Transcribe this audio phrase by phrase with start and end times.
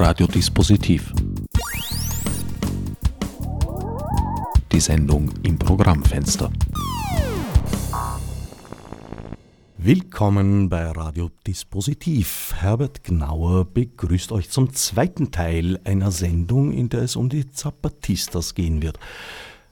[0.00, 1.12] Radiodispositiv.
[4.70, 6.52] Die Sendung im Programmfenster.
[9.76, 12.54] Willkommen bei Radiodispositiv.
[12.56, 18.54] Herbert Gnauer begrüßt euch zum zweiten Teil einer Sendung, in der es um die Zapatistas
[18.54, 19.00] gehen wird.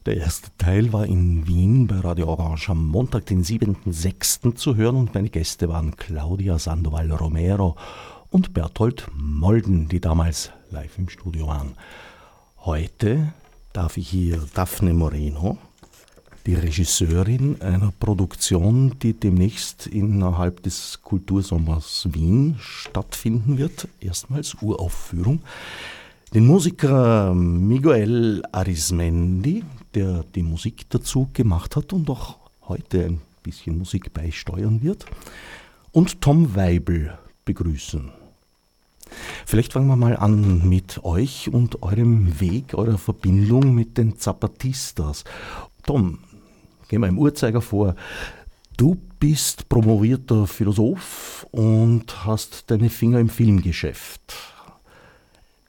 [0.07, 4.57] Der erste Teil war in Wien bei Radio Orange am Montag, den 7.6.
[4.57, 7.77] zu hören und meine Gäste waren Claudia Sandoval Romero
[8.37, 11.73] und Berthold Molden, die damals live im Studio waren.
[12.59, 13.33] Heute
[13.73, 15.57] darf ich hier Daphne Moreno,
[16.45, 25.41] die Regisseurin einer Produktion, die demnächst innerhalb des Kultursommers Wien stattfinden wird, erstmals Uraufführung.
[26.35, 32.37] Den Musiker Miguel Arismendi, der die Musik dazu gemacht hat und auch
[32.69, 35.07] heute ein bisschen Musik beisteuern wird,
[35.91, 38.13] und Tom Weibel begrüßen.
[39.45, 45.25] Vielleicht fangen wir mal an mit euch und eurem Weg, eurer Verbindung mit den Zapatistas.
[45.85, 46.19] Tom,
[46.89, 47.95] gehen wir im Uhrzeiger vor.
[48.77, 54.56] Du bist promovierter Philosoph und hast deine Finger im Filmgeschäft.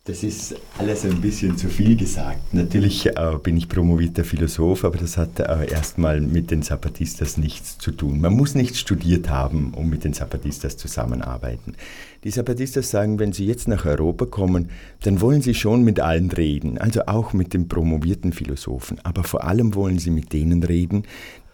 [0.08, 2.54] Das ist alles ein bisschen zu viel gesagt.
[2.54, 7.78] Natürlich äh, bin ich promovierter Philosoph, aber das hat äh, erstmal mit den Zapatistas nichts
[7.78, 8.22] zu tun.
[8.22, 11.76] Man muss nicht studiert haben, um mit den Zapatistas zusammenarbeiten.
[12.24, 14.70] Die Zapatistas sagen, wenn sie jetzt nach Europa kommen,
[15.02, 19.00] dann wollen sie schon mit allen reden, also auch mit den promovierten Philosophen.
[19.04, 21.04] Aber vor allem wollen sie mit denen reden,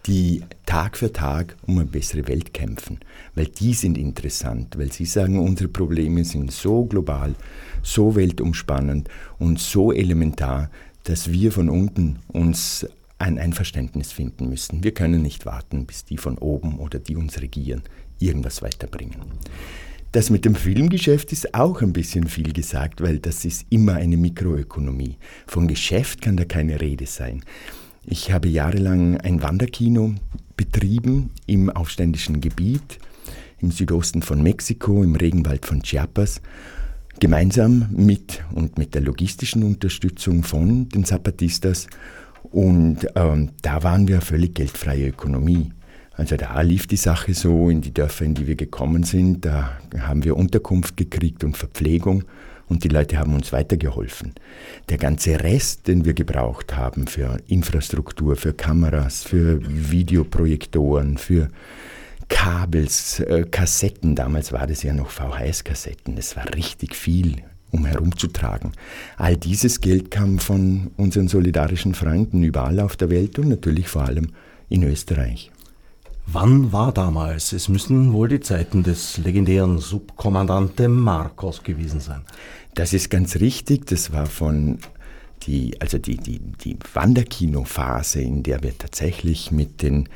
[0.05, 2.99] die Tag für Tag um eine bessere Welt kämpfen,
[3.35, 7.35] weil die sind interessant, weil sie sagen, unsere Probleme sind so global,
[7.81, 10.69] so weltumspannend und so elementar,
[11.03, 12.87] dass wir von unten uns
[13.19, 14.83] ein Einverständnis finden müssen.
[14.83, 17.83] Wir können nicht warten, bis die von oben oder die uns regieren
[18.19, 19.17] irgendwas weiterbringen.
[20.11, 24.15] Das mit dem Filmgeschäft ist auch ein bisschen viel gesagt, weil das ist immer eine
[24.15, 25.17] Mikroökonomie.
[25.47, 27.43] Von Geschäft kann da keine Rede sein.
[28.05, 30.13] Ich habe jahrelang ein Wanderkino
[30.57, 32.99] betrieben im aufständischen Gebiet
[33.59, 36.41] im Südosten von Mexiko, im Regenwald von Chiapas
[37.19, 41.87] gemeinsam mit und mit der logistischen Unterstützung von den Zapatistas.
[42.43, 45.71] Und ähm, da waren wir völlig geldfreie Ökonomie.
[46.11, 49.45] Also da lief die Sache so in die Dörfer, in die wir gekommen sind.
[49.45, 52.25] Da haben wir Unterkunft gekriegt und Verpflegung
[52.69, 54.33] und die Leute haben uns weitergeholfen.
[54.89, 61.49] Der ganze Rest, den wir gebraucht haben für Infrastruktur, für Kameras, für Videoprojektoren, für
[62.29, 68.71] Kabels, äh, Kassetten, damals war das ja noch VHS-Kassetten, das war richtig viel, um herumzutragen.
[69.17, 74.03] All dieses Geld kam von unseren solidarischen Freunden überall auf der Welt und natürlich vor
[74.03, 74.29] allem
[74.69, 75.51] in Österreich.
[76.25, 77.51] Wann war damals?
[77.53, 82.21] Es müssen wohl die Zeiten des legendären Subkommandante Marcos gewesen sein.
[82.75, 83.85] Das ist ganz richtig.
[83.87, 84.79] Das war von
[85.43, 90.07] die, also die, die, die Wanderkino-Phase, in der wir tatsächlich mit den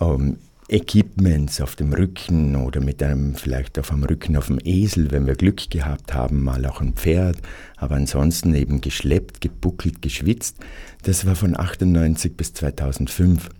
[0.00, 5.10] ähm, Equipments auf dem Rücken oder mit einem vielleicht auf dem Rücken auf dem Esel,
[5.10, 7.38] wenn wir Glück gehabt haben, mal auch ein Pferd,
[7.76, 10.58] aber ansonsten eben geschleppt, gebuckelt, geschwitzt.
[11.02, 13.50] Das war von 98 bis 2005.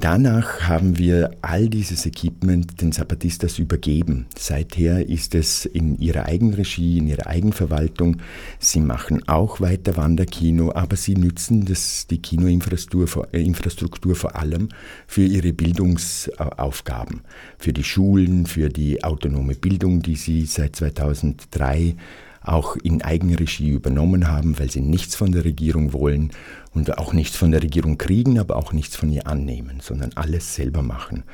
[0.00, 4.26] Danach haben wir all dieses Equipment den Zapatistas übergeben.
[4.38, 8.18] Seither ist es in ihrer Eigenregie, in ihrer Eigenverwaltung.
[8.60, 14.68] Sie machen auch weiter Wanderkino, aber sie nützen das, die Kinoinfrastruktur äh, Infrastruktur vor allem
[15.08, 17.22] für ihre Bildungsaufgaben,
[17.58, 21.96] für die Schulen, für die autonome Bildung, die sie seit 2003
[22.42, 26.30] auch in Eigenregie übernommen haben, weil sie nichts von der Regierung wollen
[26.72, 30.54] und auch nichts von der Regierung kriegen, aber auch nichts von ihr annehmen, sondern alles
[30.54, 31.24] selber machen.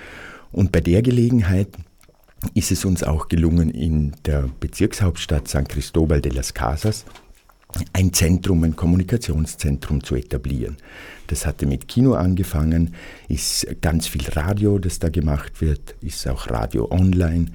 [0.52, 1.68] Und bei der Gelegenheit
[2.54, 7.04] ist es uns auch gelungen, in der Bezirkshauptstadt San Cristobal de las Casas
[7.92, 10.76] ein Zentrum, ein Kommunikationszentrum zu etablieren.
[11.26, 12.94] Das hatte mit Kino angefangen,
[13.28, 17.46] ist ganz viel Radio, das da gemacht wird, ist auch Radio online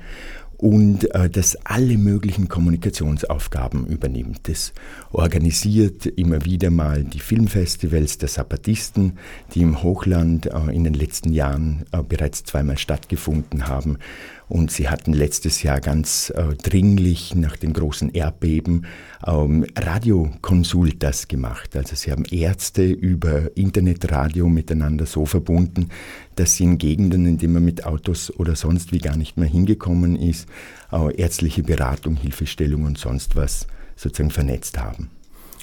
[0.60, 4.50] und äh, das alle möglichen Kommunikationsaufgaben übernimmt.
[4.50, 4.74] Das
[5.14, 9.14] organisiert immer wieder mal die Filmfestivals der Zapatisten,
[9.54, 14.00] die im Hochland äh, in den letzten Jahren äh, bereits zweimal stattgefunden haben
[14.50, 18.88] und sie hatten letztes Jahr ganz äh, dringlich nach dem großen Erdbeben
[19.26, 21.76] ähm, Radiokonsultas gemacht.
[21.76, 25.90] Also sie haben Ärzte über Internetradio miteinander so verbunden,
[26.36, 29.48] dass sie in Gegenden, in denen man mit Autos oder sonst wie gar nicht mehr
[29.48, 30.50] hingekommen ist,
[30.92, 35.10] äh, ärztliche Beratung, Hilfestellung und sonst was sozusagen vernetzt haben.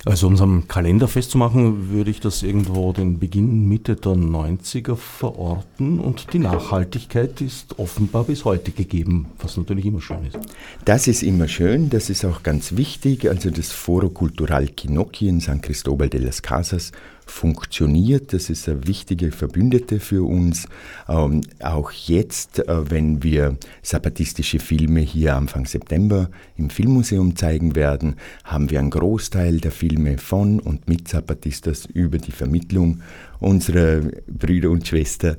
[0.07, 4.95] Also um es am Kalender festzumachen, würde ich das irgendwo den Beginn Mitte der 90er
[4.95, 10.39] verorten und die Nachhaltigkeit ist offenbar bis heute gegeben, was natürlich immer schön ist.
[10.85, 13.29] Das ist immer schön, das ist auch ganz wichtig.
[13.29, 16.93] Also das Foro Cultural Kinocchi in San Cristobal de las Casas
[17.27, 18.33] funktioniert.
[18.33, 20.69] Das ist eine wichtige Verbündete für uns.
[21.09, 28.17] Ähm, auch jetzt, äh, wenn wir zapatistische Filme hier Anfang September im Filmmuseum zeigen werden,
[28.45, 33.03] haben wir einen Großteil der Filme von und mit Zapatistas über die Vermittlung
[33.41, 35.37] unserer Brüder und Schwestern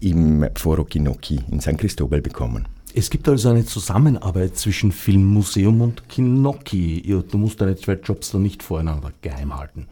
[0.00, 2.68] im Foro Kinocchi in San Cristobal bekommen.
[2.96, 7.02] Es gibt also eine Zusammenarbeit zwischen Filmmuseum und Kinocchi.
[7.28, 9.88] Du musst deine zwei Jobs da nicht voreinander geheim halten.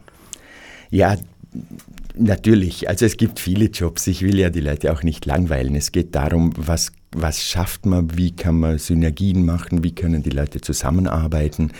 [0.93, 1.15] Ja,
[2.15, 2.87] natürlich.
[2.87, 4.05] Also es gibt viele Jobs.
[4.05, 5.73] Ich will ja die Leute auch nicht langweilen.
[5.73, 10.29] Es geht darum, was, was schafft man, wie kann man Synergien machen, wie können die
[10.29, 11.71] Leute zusammenarbeiten.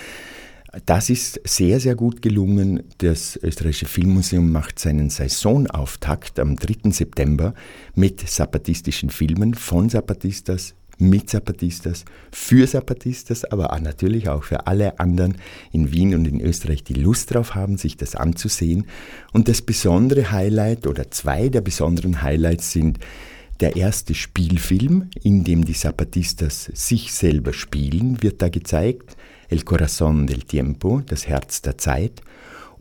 [0.88, 2.82] Das ist sehr, sehr gut gelungen.
[2.98, 6.90] Das Österreichische Filmmuseum macht seinen Saisonauftakt am 3.
[6.90, 7.54] September
[7.94, 15.00] mit zapatistischen Filmen von Zapatistas mit Zapatistas, für Zapatistas, aber auch natürlich auch für alle
[15.00, 15.38] anderen
[15.72, 18.86] in Wien und in Österreich, die Lust drauf haben, sich das anzusehen.
[19.32, 23.00] Und das besondere Highlight oder zwei der besonderen Highlights sind
[23.60, 29.16] der erste Spielfilm, in dem die Zapatistas sich selber spielen, wird da gezeigt.
[29.50, 32.22] El Corazón del Tiempo, das Herz der Zeit.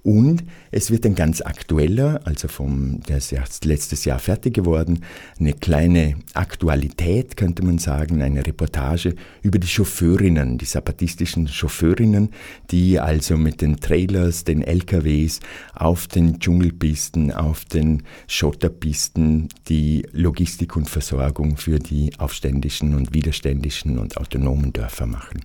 [0.05, 5.05] Und es wird ein ganz aktueller, also vom, der ist erst letztes Jahr fertig geworden,
[5.39, 12.31] eine kleine Aktualität, könnte man sagen, eine Reportage über die Chauffeurinnen, die zapatistischen Chauffeurinnen,
[12.73, 15.39] die also mit den Trailers, den LKWs
[15.73, 23.99] auf den Dschungelpisten, auf den Schotterpisten die Logistik und Versorgung für die aufständischen und widerständischen
[23.99, 25.43] und autonomen Dörfer machen.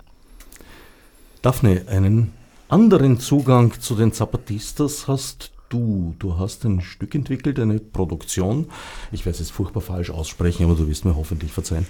[1.44, 2.32] Daphne, einen
[2.70, 6.16] anderen Zugang zu den Zapatistas hast du.
[6.20, 8.70] Du hast ein Stück entwickelt, eine Produktion.
[9.12, 11.88] Ich werde es jetzt furchtbar falsch aussprechen, aber du wirst mir hoffentlich verzeihen.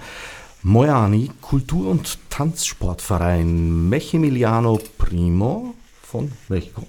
[0.64, 6.84] Moiani, Kultur- und Tanzsportverein Maximiliano Primo von Mexiko.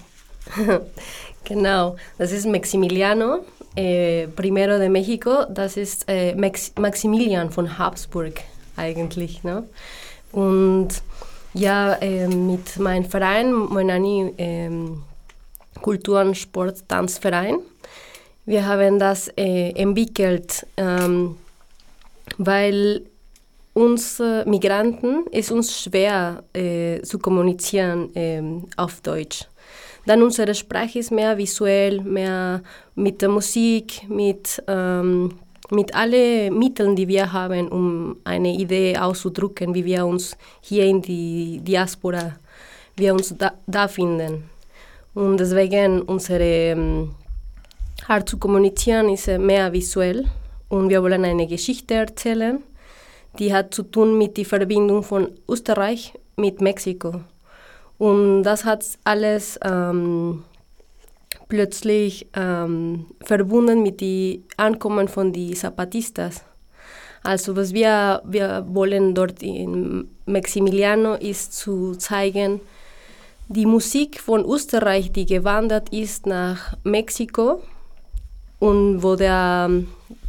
[1.44, 3.44] genau, das ist Maximiliano
[3.76, 5.44] äh, Primero de México.
[5.50, 8.40] Das ist äh, Max Maximilian von Habsburg
[8.76, 9.44] eigentlich.
[9.44, 9.64] Ne?
[10.32, 10.88] Und
[11.58, 14.70] ja, äh, mit meinem Verein, Moinani äh,
[15.80, 17.58] Kultur- und Sport-Tanzverein.
[18.46, 21.36] Wir haben das äh, entwickelt, ähm,
[22.38, 23.02] weil
[23.74, 29.46] uns äh, Migranten ist uns schwer äh, zu kommunizieren ähm, auf Deutsch.
[30.06, 32.62] Dann unsere Sprache ist mehr visuell, mehr
[32.94, 35.34] mit der Musik, mit ähm,
[35.70, 41.02] mit allen Mitteln, die wir haben, um eine Idee auszudrücken, wie wir uns hier in
[41.02, 42.36] die Diaspora,
[42.96, 44.44] wir uns da, da finden.
[45.14, 47.14] Und deswegen unsere ähm,
[48.06, 50.24] Art zu kommunizieren ist mehr visuell
[50.68, 52.62] und wir wollen eine Geschichte erzählen,
[53.38, 57.20] die hat zu tun mit der Verbindung von Österreich mit Mexiko.
[57.98, 60.44] Und das hat alles ähm,
[61.48, 66.44] plötzlich ähm, verbunden mit dem Ankommen von den Zapatistas.
[67.22, 72.60] Also was wir, wir wollen dort in Maximiliano ist zu zeigen,
[73.48, 77.62] die Musik von Österreich, die gewandert ist nach Mexiko
[78.58, 79.70] und wo der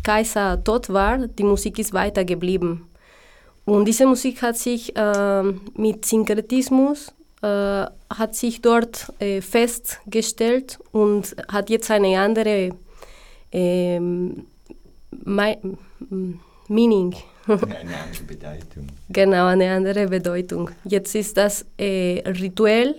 [0.03, 2.85] Kaiser tot war, die Musik ist weitergeblieben.
[3.65, 5.43] Und diese Musik hat sich äh,
[5.75, 12.71] mit Synkretismus hat sich dort äh, festgestellt und hat jetzt eine andere
[13.51, 14.45] ähm,
[16.67, 17.15] Meaning.
[17.47, 18.87] Eine andere Bedeutung.
[19.09, 20.69] genau, eine andere Bedeutung.
[20.83, 22.95] Jetzt ist das äh, rituell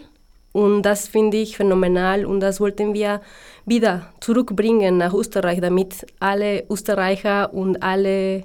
[0.53, 3.21] und das finde ich phänomenal und das wollten wir
[3.67, 8.45] wieder zurückbringen nach Österreich, damit alle Österreicher und alle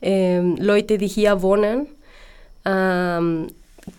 [0.00, 1.88] ähm, Leute, die hier wohnen,
[2.64, 3.48] ähm,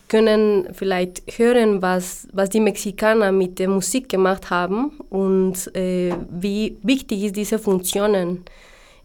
[0.08, 6.76] können vielleicht hören, was, was die Mexikaner mit der Musik gemacht haben und äh, wie
[6.82, 8.44] wichtig ist diese Funktionen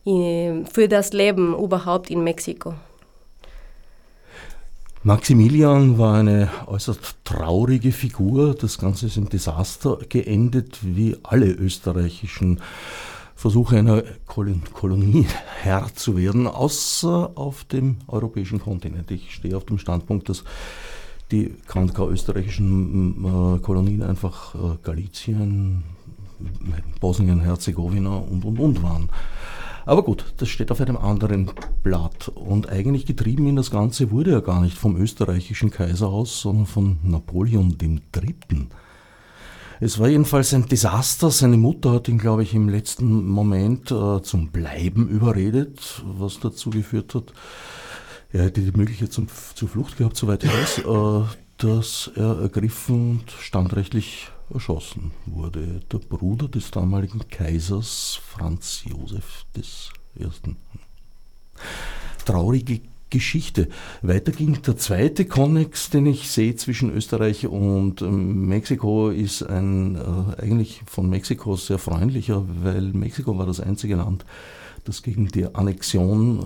[0.06, 2.74] in, für das Leben überhaupt in Mexiko.
[5.04, 8.54] Maximilian war eine äußerst traurige Figur.
[8.54, 12.60] Das Ganze ist im Desaster geendet, wie alle österreichischen
[13.40, 15.26] Versuche einer Kolonie
[15.62, 19.12] Herr zu werden, außer auf dem europäischen Kontinent.
[19.12, 20.44] Ich stehe auf dem Standpunkt, dass
[21.32, 25.86] die österreichischen äh, Kolonien einfach äh, Galizien,
[27.00, 29.08] Bosnien, Herzegowina und und und waren.
[29.86, 31.50] Aber gut, das steht auf einem anderen
[31.82, 32.28] Blatt.
[32.28, 36.66] Und eigentlich getrieben in das Ganze wurde er gar nicht vom österreichischen Kaiser aus, sondern
[36.66, 38.68] von Napoleon III.
[39.82, 41.32] Es war jedenfalls ein Desaster.
[41.32, 46.70] Seine Mutter hat ihn, glaube ich, im letzten Moment äh, zum Bleiben überredet, was dazu
[46.70, 47.34] geführt hat,
[48.32, 53.20] er hätte die Möglichkeit zum, zur Flucht gehabt, soweit ich weiß, äh, dass er ergriffen
[53.20, 55.80] und standrechtlich erschossen wurde.
[55.92, 60.28] Der Bruder des damaligen Kaisers Franz Josef I.
[62.26, 63.70] Traurige Geschichte.
[64.02, 69.96] Weiter ging der zweite Konnex, den ich sehe zwischen Österreich und ähm, Mexiko, ist ein
[69.96, 74.26] äh, eigentlich von Mexiko sehr freundlicher, weil Mexiko war das einzige Land,
[74.84, 76.40] das gegen die Annexion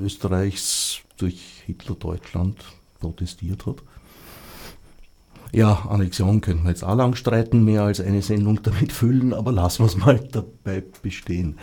[0.00, 2.64] äh, Österreichs durch Hitler-Deutschland
[3.00, 3.82] protestiert hat.
[5.54, 9.52] Ja, Annexion könnten wir jetzt auch lang streiten, mehr als eine Sendung damit füllen, aber
[9.52, 11.58] lassen wir es mal dabei bestehen.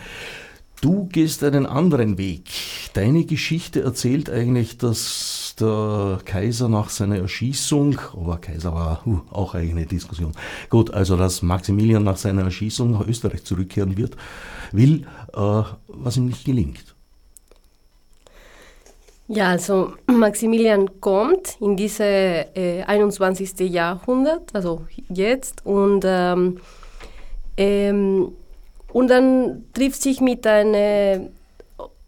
[0.82, 2.42] Du gehst einen anderen Weg.
[2.94, 9.54] Deine Geschichte erzählt eigentlich, dass der Kaiser nach seiner Erschießung, aber Kaiser war uh, auch
[9.54, 10.32] eine Diskussion.
[10.70, 14.16] Gut, also dass Maximilian nach seiner Erschießung nach Österreich zurückkehren wird,
[14.72, 16.96] will, äh, was ihm nicht gelingt.
[19.28, 23.70] Ja, also Maximilian kommt in diese äh, 21.
[23.70, 26.58] Jahrhundert, also jetzt, und ähm,
[27.56, 28.32] ähm,
[28.92, 31.28] und dann trifft sich mit einer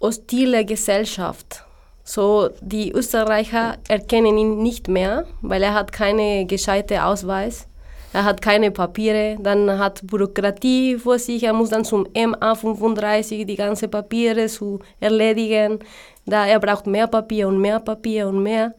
[0.01, 1.65] hostile Gesellschaft.
[2.05, 7.67] So, die Österreicher erkennen ihn nicht mehr, weil er hat keine gescheite Ausweis.
[8.13, 13.57] Er hat keine Papiere, dann hat Bürokratie vor sich, er muss dann zum MA35 die
[13.57, 15.81] ganzen Papiere zu erledigen.
[16.25, 18.75] Da er braucht mehr Papier und mehr Papier und mehr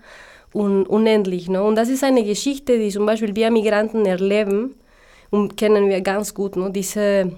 [0.53, 1.49] und unendlich.
[1.49, 1.61] Ne?
[1.61, 4.75] Und das ist eine Geschichte, die zum Beispiel wir Migranten erleben
[5.31, 6.55] und kennen wir ganz gut.
[6.55, 6.71] Ne?
[6.71, 7.33] Diese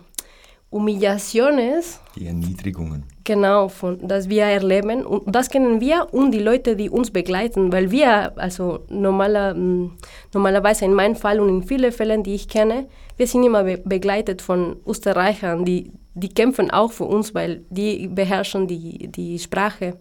[0.72, 2.00] Humillaciones.
[2.16, 3.06] Die Erniedrigungen.
[3.24, 5.06] Genau, von, das wir erleben.
[5.06, 9.98] Und das kennen wir und die Leute, die uns begleiten, weil wir, also normaler, mm,
[10.34, 13.78] normalerweise in meinem Fall und in vielen Fällen, die ich kenne, wir sind immer be
[13.78, 19.98] begleitet von Österreichern, die, die kämpfen auch für uns, weil die beherrschen die, die Sprache.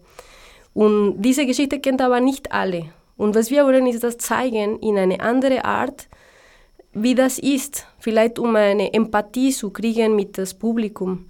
[0.73, 2.85] Und diese Geschichte kennt aber nicht alle.
[3.17, 6.07] Und was wir wollen, ist das zeigen in eine andere Art,
[7.01, 11.29] wie das ist, vielleicht um eine Empathie zu kriegen mit das Publikum.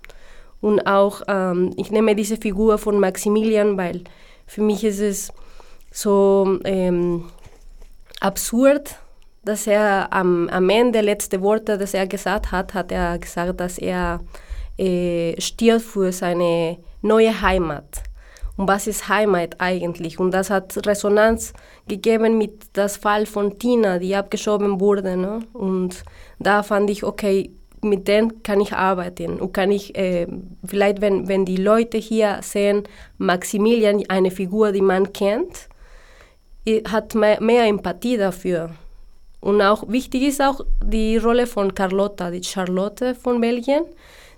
[0.62, 4.04] Und auch, ähm, ich nehme diese Figur von Maximilian, weil
[4.46, 5.32] für mich ist es
[5.92, 7.26] so ähm,
[8.20, 8.96] absurd,
[9.44, 13.78] dass er am, am Ende, letzte Worte, das er gesagt hat, hat er gesagt, dass
[13.78, 14.20] er
[14.78, 18.04] äh, stirbt für seine neue Heimat
[18.58, 20.20] und was ist Heimat eigentlich.
[20.20, 21.54] Und das hat Resonanz
[21.88, 25.16] gegeben mit das Fall von Tina, die abgeschoben wurde.
[25.16, 25.40] Ne?
[25.54, 26.04] Und
[26.40, 30.28] da fand ich, okay, mit denen kann ich arbeiten und kann ich äh,
[30.66, 32.84] vielleicht, wenn, wenn die Leute hier sehen,
[33.20, 35.70] Maximilian, eine Figur, die man kennt,
[36.90, 38.72] hat mehr, mehr Empathie dafür.
[39.40, 43.84] Und auch wichtig ist auch die Rolle von Carlotta, die Charlotte von Belgien.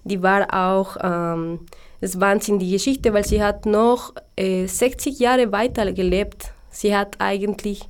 [0.04, 1.62] Die war auch ähm,
[2.02, 6.52] es Wahnsinn die Geschichte, weil sie hat noch äh, 60 Jahre weiter gelebt.
[6.70, 7.82] Sie hat eigentlich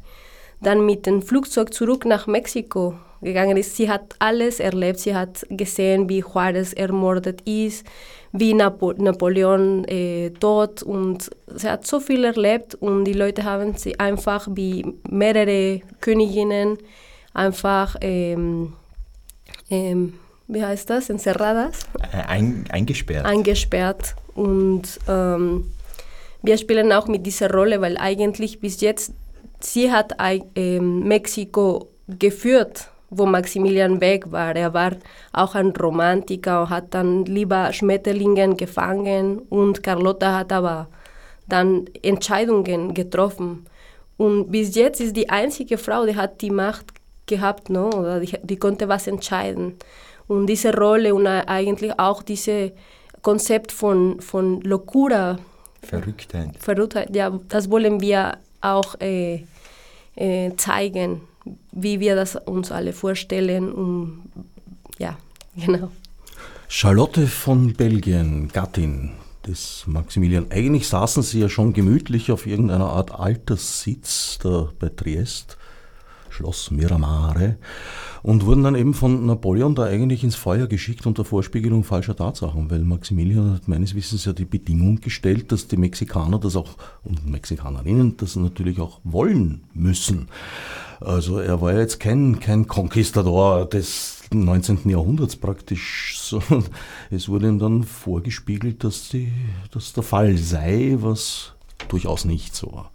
[0.62, 3.75] dann mit dem Flugzeug zurück nach Mexiko gegangen ist.
[3.75, 5.00] Sie hat alles erlebt.
[5.00, 7.86] Sie hat gesehen, wie Juarez ermordet ist,
[8.32, 13.75] wie Napo Napoleon äh, tot und sie hat so viel erlebt und die Leute haben
[13.75, 16.78] sie einfach wie mehrere Königinnen
[17.34, 18.74] einfach ähm,
[19.70, 20.13] ähm,
[20.50, 21.79] wie heißt das, encerradas.
[22.12, 23.25] Äh, ein, eingesperrt.
[23.25, 24.15] Eingesperrt.
[24.34, 25.72] Und ähm,
[26.41, 29.13] wir spielen auch mit dieser Rolle, weil eigentlich bis jetzt,
[29.60, 34.56] sie hat äh, Mexiko geführt, wo Maximilian weg war.
[34.56, 34.94] Er war
[35.34, 40.88] auch ein Romantiker und hat dann lieber Schmetterlingen gefangen und Carlotta hat aber
[41.48, 43.65] dann Entscheidungen getroffen.
[44.18, 46.88] Und bis jetzt ist die einzige Frau, die hat die Macht
[47.25, 47.89] gehabt, no?
[47.89, 49.75] oder die, die konnte was entscheiden.
[50.30, 52.72] Und diese Rolle und eigentlich auch dieses
[53.22, 55.38] Konzept von, von Locura.
[55.84, 56.52] Verrücktheit.
[56.60, 59.44] Verrücktheit, ja, das wollen wir auch äh,
[60.16, 61.22] äh, zeigen,
[61.72, 63.72] wie wir das uns alle vorstellen.
[63.72, 64.24] Und,
[64.98, 65.18] ja,
[65.56, 65.92] genau.
[66.68, 69.12] Charlotte von Belgien, Gattin
[69.48, 70.48] des Maximilian.
[70.52, 75.58] Eigentlich saßen sie ja schon gemütlich auf irgendeiner Art Alterssitz da bei Triest,
[76.30, 77.58] Schloss Miramare
[78.22, 82.70] und wurden dann eben von Napoleon da eigentlich ins Feuer geschickt unter Vorspiegelung falscher Tatsachen,
[82.70, 87.30] weil Maximilian hat meines Wissens ja die Bedingung gestellt, dass die Mexikaner das auch und
[87.30, 90.28] Mexikanerinnen das natürlich auch wollen müssen.
[91.00, 94.90] Also er war ja jetzt kein, kein Conquistador des 19.
[94.90, 96.66] Jahrhunderts praktisch, sondern
[97.10, 99.32] es wurde ihm dann vorgespiegelt, dass, die,
[99.72, 101.54] dass der Fall sei, was
[101.88, 102.92] durchaus nicht so war.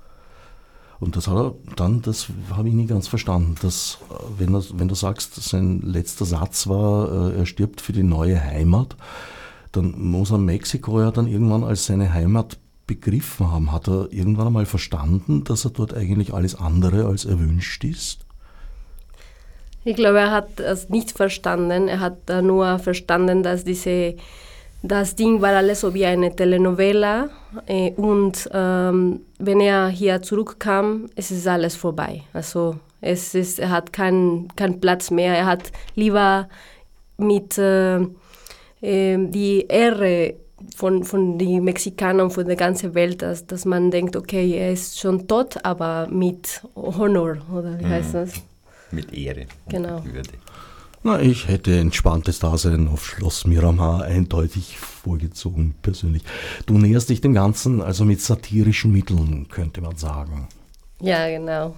[1.04, 4.64] Und das hat er dann, das habe ich nie ganz verstanden, dass, äh, wenn, er,
[4.72, 8.96] wenn du sagst, sein letzter Satz war, äh, er stirbt für die neue Heimat,
[9.72, 12.56] dann muss er Mexiko ja dann irgendwann als seine Heimat
[12.86, 13.70] begriffen haben.
[13.70, 18.20] Hat er irgendwann einmal verstanden, dass er dort eigentlich alles andere als erwünscht ist?
[19.84, 21.88] Ich glaube, er hat es nicht verstanden.
[21.88, 24.16] Er hat nur verstanden, dass diese,
[24.86, 27.30] das Ding war alles so wie eine Telenovela.
[27.66, 32.22] Äh, und ähm, wenn er hier zurückkam, es ist alles vorbei.
[32.34, 35.34] Also es ist, er hat keinen kein Platz mehr.
[35.34, 36.48] Er hat lieber
[37.16, 37.96] mit äh,
[38.82, 40.34] äh, die Ehre
[40.76, 44.98] von, von den Mexikanern, von der ganzen Welt, dass, dass man denkt, okay, er ist
[44.98, 48.18] schon tot, aber mit Honor, oder wie heißt mhm.
[48.18, 48.32] das?
[48.90, 49.46] Mit Ehre.
[49.68, 50.04] Genau.
[50.04, 50.30] Würde.
[51.06, 56.22] Na, ich hätte entspanntes Dasein auf Schloss Miramar eindeutig vorgezogen, persönlich.
[56.64, 60.48] Du näherst dich dem Ganzen also mit satirischen Mitteln, könnte man sagen.
[61.02, 61.76] Ja, genau.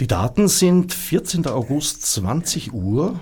[0.00, 1.46] Die Daten sind 14.
[1.46, 3.16] August 20 Uhr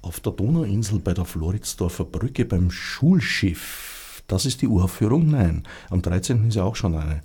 [0.00, 4.22] auf der Donauinsel bei der Floridsdorfer Brücke beim Schulschiff.
[4.28, 5.28] Das ist die Uraufführung?
[5.28, 5.64] Nein.
[5.90, 6.46] Am 13.
[6.46, 7.22] ist ja auch schon eine.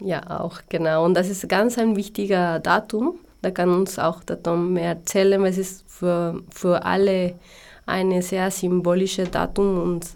[0.00, 1.04] Ja, auch, genau.
[1.04, 3.14] Und das ist ganz ein wichtiger Datum.
[3.44, 7.34] Da kann uns auch der Tom mehr erzählen, weil es ist für, für alle
[7.84, 10.06] eine sehr symbolische Datum und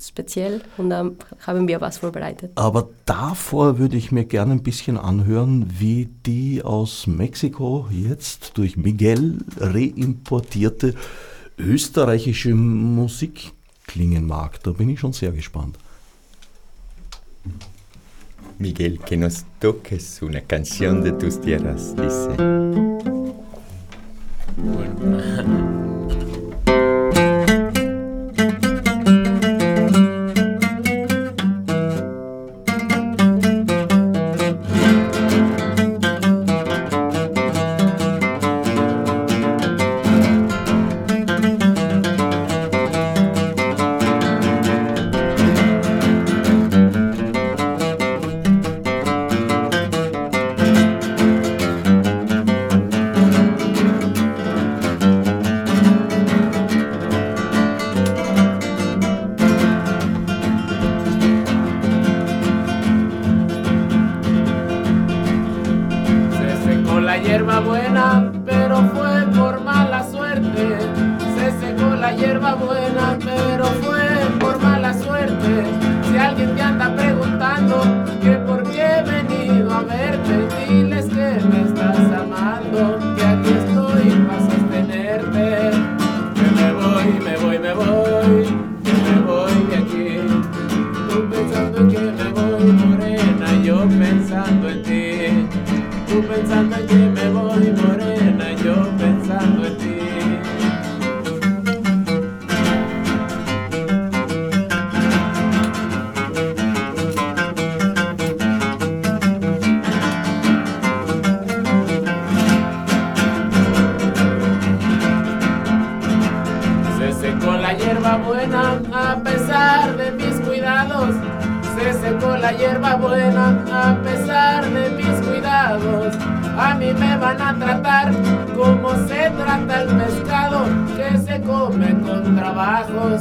[0.00, 1.10] speziell und da
[1.40, 2.52] haben wir was vorbereitet.
[2.54, 8.76] Aber davor würde ich mir gerne ein bisschen anhören, wie die aus Mexiko jetzt durch
[8.76, 10.94] Miguel reimportierte
[11.58, 13.50] österreichische Musik
[13.88, 14.62] klingen mag.
[14.62, 15.76] Da bin ich schon sehr gespannt.
[18.60, 22.28] Miguel, que nos toques una canción de tus tierras, dice.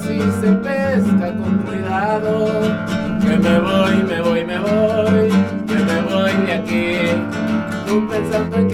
[0.02, 2.48] si se pesca con cuidado.
[3.22, 5.30] Que me voy, me voy, me voy,
[5.68, 6.96] que me voy de aquí.
[7.86, 8.69] Tú pensando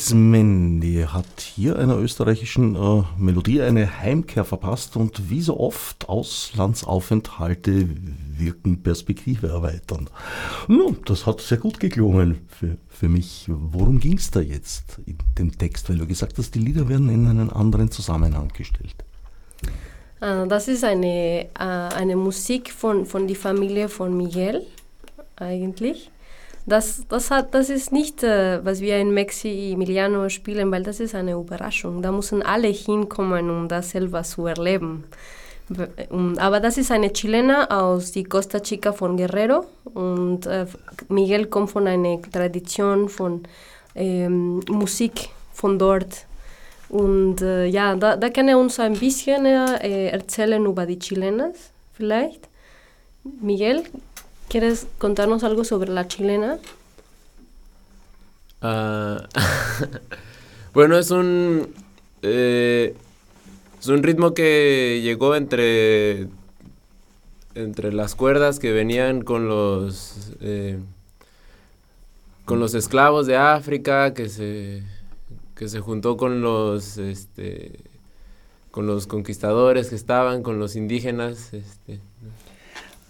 [0.00, 6.08] Miguel Arismendi hat hier einer österreichischen äh, Melodie eine Heimkehr verpasst und wie so oft
[6.08, 7.86] Auslandsaufenthalte
[8.38, 10.08] wirken Perspektive erweitern.
[10.68, 13.46] Nun, das hat sehr gut geklungen für, für mich.
[13.48, 15.90] Worum ging es da jetzt in dem Text?
[15.90, 19.04] Weil du gesagt hast, die Lieder werden in einen anderen Zusammenhang gestellt.
[20.20, 24.62] Äh, das ist eine, äh, eine Musik von, von der Familie von Miguel
[25.36, 26.10] eigentlich.
[26.70, 31.16] Das, das, hat, das ist nicht, äh, was wir in Maximiliano spielen, weil das ist
[31.16, 32.00] eine Überraschung.
[32.00, 35.04] Da müssen alle hinkommen, um das selber zu erleben.
[36.38, 40.66] Aber das ist eine Chilena aus die Costa Chica von Guerrero und äh,
[41.08, 43.42] Miguel kommt von einer Tradition von
[43.94, 46.26] ähm, Musik von dort.
[46.88, 51.70] Und äh, ja, da, da kann er uns ein bisschen äh, erzählen über die Chilenas,
[51.92, 52.48] vielleicht.
[53.40, 53.84] Miguel,
[54.50, 56.58] ¿Quieres contarnos algo sobre la chilena?
[58.60, 59.22] Uh,
[60.74, 61.72] bueno, es un
[62.22, 62.96] eh,
[63.80, 66.26] es un ritmo que llegó entre
[67.54, 70.80] entre las cuerdas que venían con los eh,
[72.44, 74.82] con los esclavos de África que se
[75.54, 77.78] que se juntó con los este
[78.72, 82.00] con los conquistadores que estaban con los indígenas este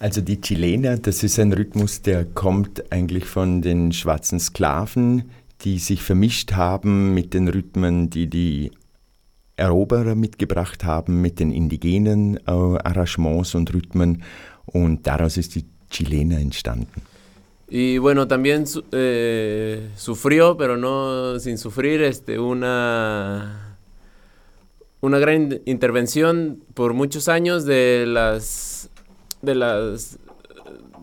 [0.00, 5.78] Also die Chilena, das ist ein Rhythmus, der kommt eigentlich von den schwarzen Sklaven, die
[5.78, 8.70] sich vermischt haben mit den Rhythmen, die die
[9.56, 14.22] Eroberer mitgebracht haben, mit den indigenen äh, Arrangements und Rhythmen.
[14.64, 17.02] Und daraus ist die Chilena entstanden.
[17.70, 23.76] Y bueno, también eh, sufrió, pero no sin sufrir, este, una,
[25.00, 28.89] una gran intervención por muchos años de las
[29.42, 30.18] de las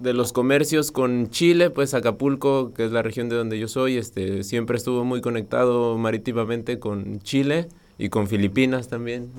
[0.02, 3.98] de los comercios con Chile, pues Acapulco, que es la región de donde yo soy,
[3.98, 9.32] este, siempre estuvo muy conectado marítimamente con Chile y con Filipinas también.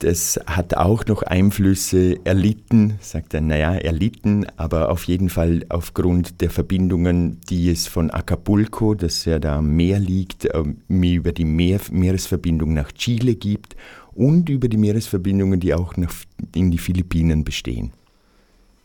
[0.00, 6.40] Das hat auch noch Einflüsse erlitten, sagt er, naja, erlitten, aber auf jeden Fall aufgrund
[6.40, 11.44] der Verbindungen, die es von Acapulco, das ja da am Meer liegt, ähm, über die
[11.44, 13.76] Meer Meeresverbindung nach Chile gibt
[14.20, 16.14] und über die Meeresverbindungen, die auch nach,
[16.54, 17.92] in die Philippinen bestehen.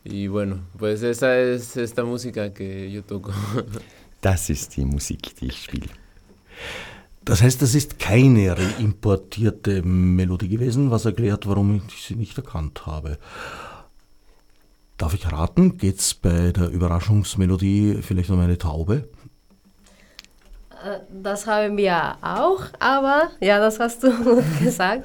[0.04, 3.32] Y bueno, pues esa es esta música que yo toco.
[4.22, 5.88] Das ist die Musik, die ich spiele.
[7.24, 12.86] Das heißt, das ist keine reimportierte Melodie gewesen, was erklärt, warum ich sie nicht erkannt
[12.86, 13.18] habe.
[14.96, 19.08] Darf ich raten, geht es bei der Überraschungsmelodie vielleicht um eine Taube?
[20.86, 24.10] Äh, das haben wir auch, aber, ja, das hast du
[24.62, 25.04] gesagt.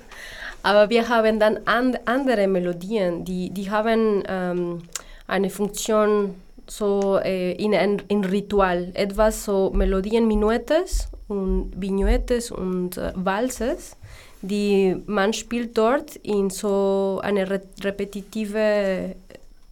[0.63, 4.83] Aber wir haben dann and, andere Melodien, die, die haben ähm,
[5.27, 6.35] eine Funktion
[6.67, 13.97] so äh, in ein in Ritual, etwas so Melodien, Minuetes und Vignettes und äh, Walzes,
[14.41, 19.15] die man spielt dort in so eine re repetitive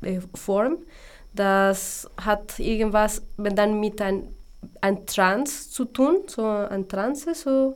[0.02, 0.78] äh, Form.
[1.36, 4.24] Das hat irgendwas dann mit einem
[4.82, 7.76] ein Trance zu tun, so ein Trance, so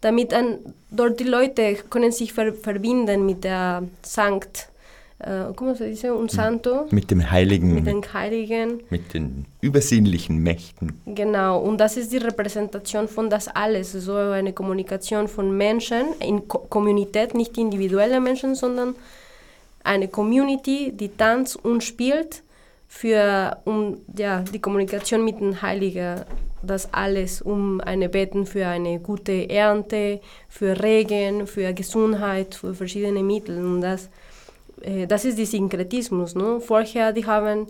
[0.00, 0.58] damit ein,
[0.90, 4.68] dort die Leute können sich ver verbinden mit der Sankt,
[5.22, 6.12] äh, ¿cómo se dice?
[6.12, 6.86] Un Santo.
[6.90, 7.74] Mit dem Heiligen.
[7.74, 8.82] Mit den Heiligen.
[8.90, 11.00] Mit den übersinnlichen Mächten.
[11.06, 16.48] Genau, und das ist die Repräsentation von das alles, so eine Kommunikation von Menschen in
[16.48, 18.96] Ko Kommunität, nicht individuelle Menschen, sondern
[19.84, 22.42] eine Community, die tanzt und spielt
[22.94, 26.20] für um, ja, die Kommunikation mit den Heiligen,
[26.62, 33.22] das alles um eine Beten für eine gute Ernte, für Regen, für Gesundheit, für verschiedene
[33.22, 33.56] Mittel.
[33.64, 34.10] Und das,
[34.82, 36.34] äh, das ist der Synkretismus.
[36.34, 36.60] Ne?
[36.60, 37.66] Vorher, die haben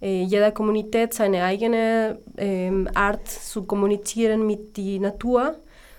[0.00, 5.56] äh, jede Kommunität seine eigene äh, Art zu kommunizieren mit der Natur.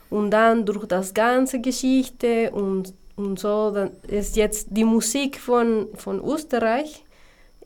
[0.10, 5.90] Und dann durch das ganze Geschichte und, und so, dann ist jetzt die Musik von,
[5.96, 7.04] von Österreich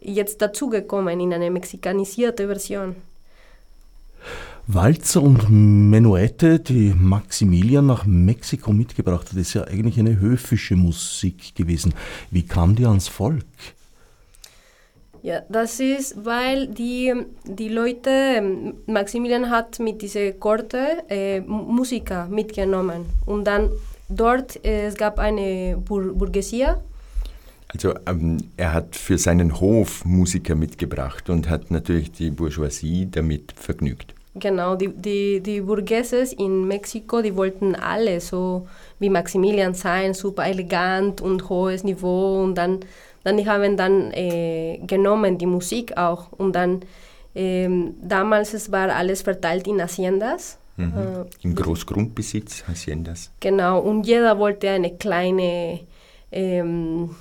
[0.05, 2.95] jetzt dazugekommen in eine mexikanisierte Version.
[4.67, 11.53] Walzer und Menuette, die Maximilian nach Mexiko mitgebracht hat, ist ja eigentlich eine höfische Musik
[11.53, 11.93] gewesen.
[12.31, 13.45] Wie kam die ans Volk?
[15.21, 17.13] Ja, das ist, weil die,
[17.45, 23.71] die Leute, Maximilian hat mit dieser Korte äh, Musiker mitgenommen und dann
[24.09, 26.79] dort, äh, es gab eine Bur Burgesia
[27.67, 33.53] Also ähm, er hat für seinen Hof Musiker mitgebracht und hat natürlich die Bourgeoisie damit
[33.57, 34.13] vergnügt.
[34.37, 38.67] Genau, die, die, die Burgueses in Mexiko, die wollten alle so
[38.99, 42.81] wie Maximilian sein, super elegant und hohes Niveau und dann,
[43.23, 46.81] dann die haben dann äh, genommen die Musik auch und dann
[47.33, 50.57] ähm, damals es war alles verteilt in Haciendas.
[50.75, 50.93] Mhm.
[50.97, 53.31] Äh, Im Großgrundbesitz Haciendas.
[53.39, 55.79] Genau, und jeder wollte eine kleine
[56.31, 57.15] ähm,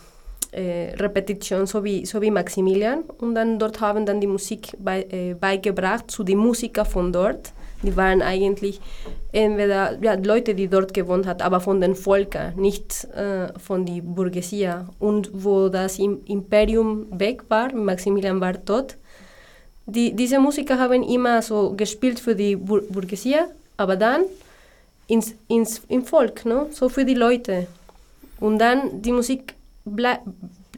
[0.54, 3.02] äh, Repetition, so wie, Maximilian.
[3.18, 7.52] Und dann dort haben dann die Musik bei, äh, beigebracht zu den Musikern von dort.
[7.82, 8.80] Die waren eigentlich
[9.32, 14.00] entweder ja, Leute, die dort gewohnt haben, aber von den Völkern, nicht äh, von der
[14.00, 14.70] Burgesie.
[14.98, 18.96] Und wo das Imperium weg war, Maximilian war tot,
[19.86, 23.36] die, diese Musiker haben immer so gespielt für die Bur Burgesie,
[23.76, 24.22] aber dann
[25.08, 26.68] ins, ins, im Volk, no?
[26.70, 27.66] so für die Leute.
[28.40, 29.54] Und dann die Musik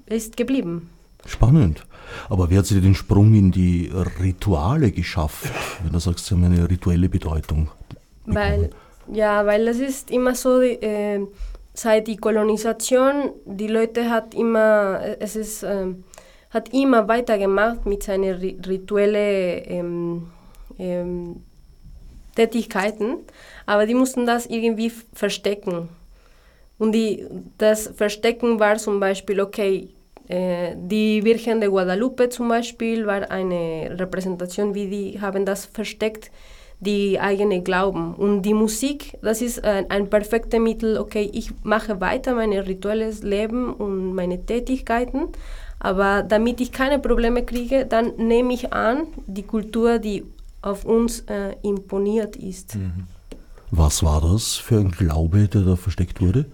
[0.07, 0.90] ist geblieben.
[1.27, 1.85] Spannend.
[2.29, 3.90] Aber wie hat sie den Sprung in die
[4.21, 5.53] Rituale geschafft?
[5.83, 7.69] Wenn du sagst, sie haben eine rituelle Bedeutung.
[8.27, 8.71] Weil,
[9.12, 11.21] ja, weil es ist immer so, äh,
[11.75, 15.87] seit die Kolonisation, die Leute hat immer, es ist, äh,
[16.51, 20.27] hat immer weitergemacht mit seinen rituellen ähm,
[20.79, 21.42] ähm,
[22.35, 23.19] Tätigkeiten,
[23.66, 25.88] aber die mussten das irgendwie verstecken.
[26.79, 27.27] Und die,
[27.59, 29.89] das Verstecken war zum Beispiel, okay,
[30.29, 36.31] äh, die Virgen de Guadalupe zum Beispiel war eine Repräsentation, wie die haben das versteckt,
[36.81, 38.15] die eigene Glauben.
[38.15, 43.23] Und die Musik, das ist ein, ein perfektes Mittel, okay, ich mache weiter mein rituelles
[43.23, 45.29] Leben und meine Tätigkeiten,
[45.79, 50.25] aber damit ich keine Probleme kriege, dann nehme ich an die Kultur, die
[50.62, 52.75] auf uns äh, imponiert ist.
[52.75, 53.07] Mhm.
[53.71, 56.47] Was war das für ein Glaube, der da versteckt wurde?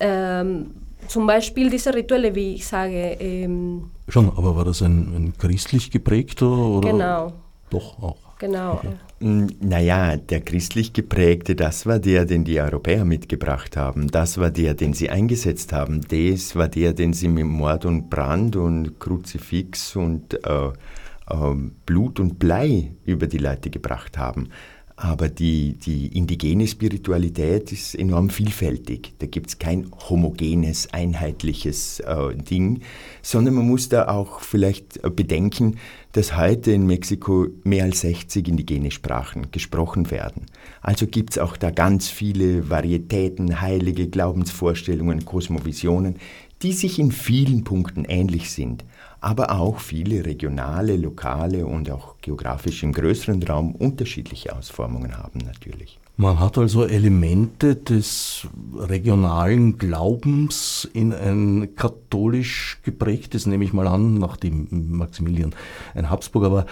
[0.00, 0.70] Ähm,
[1.06, 3.16] zum Beispiel diese Rituelle, wie ich sage.
[3.20, 6.50] Ähm, Schon, aber war das ein, ein christlich geprägter?
[6.50, 6.90] Oder?
[6.90, 7.32] Genau.
[7.70, 8.38] Doch auch.
[8.38, 8.74] Genau.
[8.74, 8.88] Okay.
[9.20, 14.08] Naja, der christlich geprägte, das war der, den die Europäer mitgebracht haben.
[14.08, 16.02] Das war der, den sie eingesetzt haben.
[16.08, 22.20] Das war der, den sie mit Mord und Brand und Kruzifix und äh, äh, Blut
[22.20, 24.50] und Blei über die Leute gebracht haben.
[25.00, 29.12] Aber die, die indigene Spiritualität ist enorm vielfältig.
[29.20, 32.80] Da gibt es kein homogenes, einheitliches äh, Ding,
[33.22, 35.76] sondern man muss da auch vielleicht bedenken,
[36.12, 40.46] dass heute in Mexiko mehr als 60 indigene Sprachen gesprochen werden.
[40.82, 46.16] Also gibt es auch da ganz viele Varietäten, heilige Glaubensvorstellungen, Kosmovisionen,
[46.62, 48.82] die sich in vielen Punkten ähnlich sind
[49.20, 55.98] aber auch viele regionale, lokale und auch geografisch im größeren Raum unterschiedliche Ausformungen haben natürlich.
[56.20, 64.14] Man hat also Elemente des regionalen Glaubens in ein katholisch geprägtes, nehme ich mal an,
[64.14, 65.54] nachdem Maximilian
[65.94, 66.66] ein Habsburger war,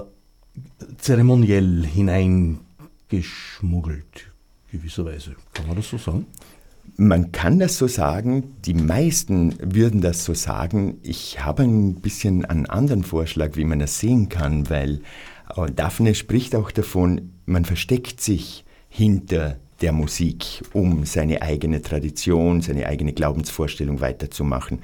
[0.00, 0.02] äh,
[0.98, 4.32] zeremoniell hineingeschmuggelt,
[4.72, 5.36] gewisserweise.
[5.52, 6.26] Kann man das so sagen?
[6.96, 10.98] Man kann das so sagen, die meisten würden das so sagen.
[11.02, 15.00] Ich habe ein bisschen einen anderen Vorschlag, wie man das sehen kann, weil
[15.56, 22.60] äh, Daphne spricht auch davon, man versteckt sich hinter der Musik, um seine eigene Tradition,
[22.60, 24.78] seine eigene Glaubensvorstellung weiterzumachen.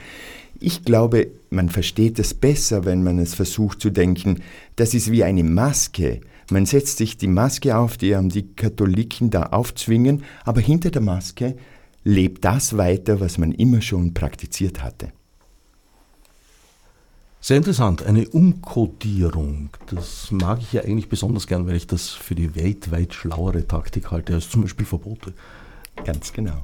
[0.58, 4.42] Ich glaube, man versteht es besser, wenn man es versucht zu denken,
[4.74, 6.22] das ist wie eine Maske.
[6.50, 11.02] Man setzt sich die Maske auf, die haben die Katholiken da aufzwingen, aber hinter der
[11.02, 11.54] Maske
[12.04, 15.12] lebt das weiter, was man immer schon praktiziert hatte.
[17.42, 19.70] Sehr interessant, eine Umkodierung.
[19.86, 24.10] Das mag ich ja eigentlich besonders gern, weil ich das für die weltweit schlauere Taktik
[24.10, 25.32] halte als zum Beispiel Verbote.
[26.04, 26.62] Ganz genau.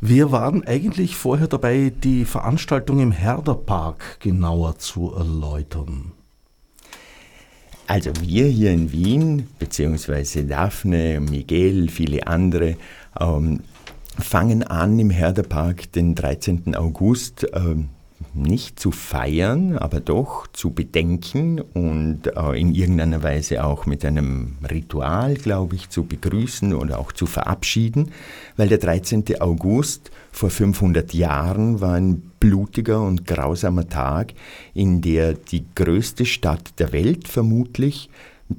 [0.00, 6.12] Wir waren eigentlich vorher dabei, die Veranstaltung im Herderpark genauer zu erläutern.
[7.86, 12.76] Also wir hier in Wien, beziehungsweise Daphne, Miguel, viele andere,
[13.20, 13.60] ähm,
[14.18, 16.74] fangen an im Herderpark den 13.
[16.76, 17.90] August ähm,
[18.34, 24.56] nicht zu feiern, aber doch zu bedenken und äh, in irgendeiner Weise auch mit einem
[24.68, 28.10] Ritual, glaube ich, zu begrüßen oder auch zu verabschieden,
[28.56, 29.40] weil der 13.
[29.40, 34.34] August vor 500 Jahren war ein blutiger und grausamer Tag,
[34.74, 38.10] in der die größte Stadt der Welt vermutlich,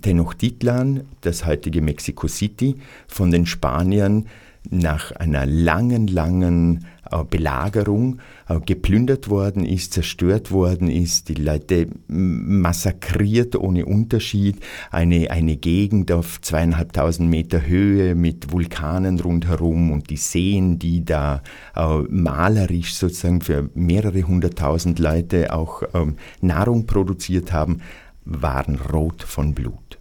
[0.02, 2.76] Tenochtitlan, das heutige Mexico City,
[3.08, 4.26] von den Spaniern
[4.70, 8.20] nach einer langen, langen äh, Belagerung
[8.66, 14.60] geplündert worden ist, zerstört worden ist, die Leute massakriert ohne Unterschied,
[14.92, 21.42] eine, eine Gegend auf zweieinhalbtausend Meter Höhe mit Vulkanen rundherum und die Seen, die da
[21.76, 27.82] äh, malerisch sozusagen für mehrere hunderttausend Leute auch ähm, Nahrung produziert haben,
[28.26, 29.98] waren rot von Blut.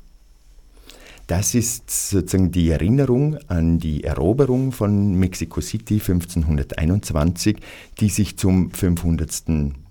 [1.27, 7.57] Das ist sozusagen die Erinnerung an die Eroberung von Mexico City 1521,
[7.99, 9.45] die sich zum 500.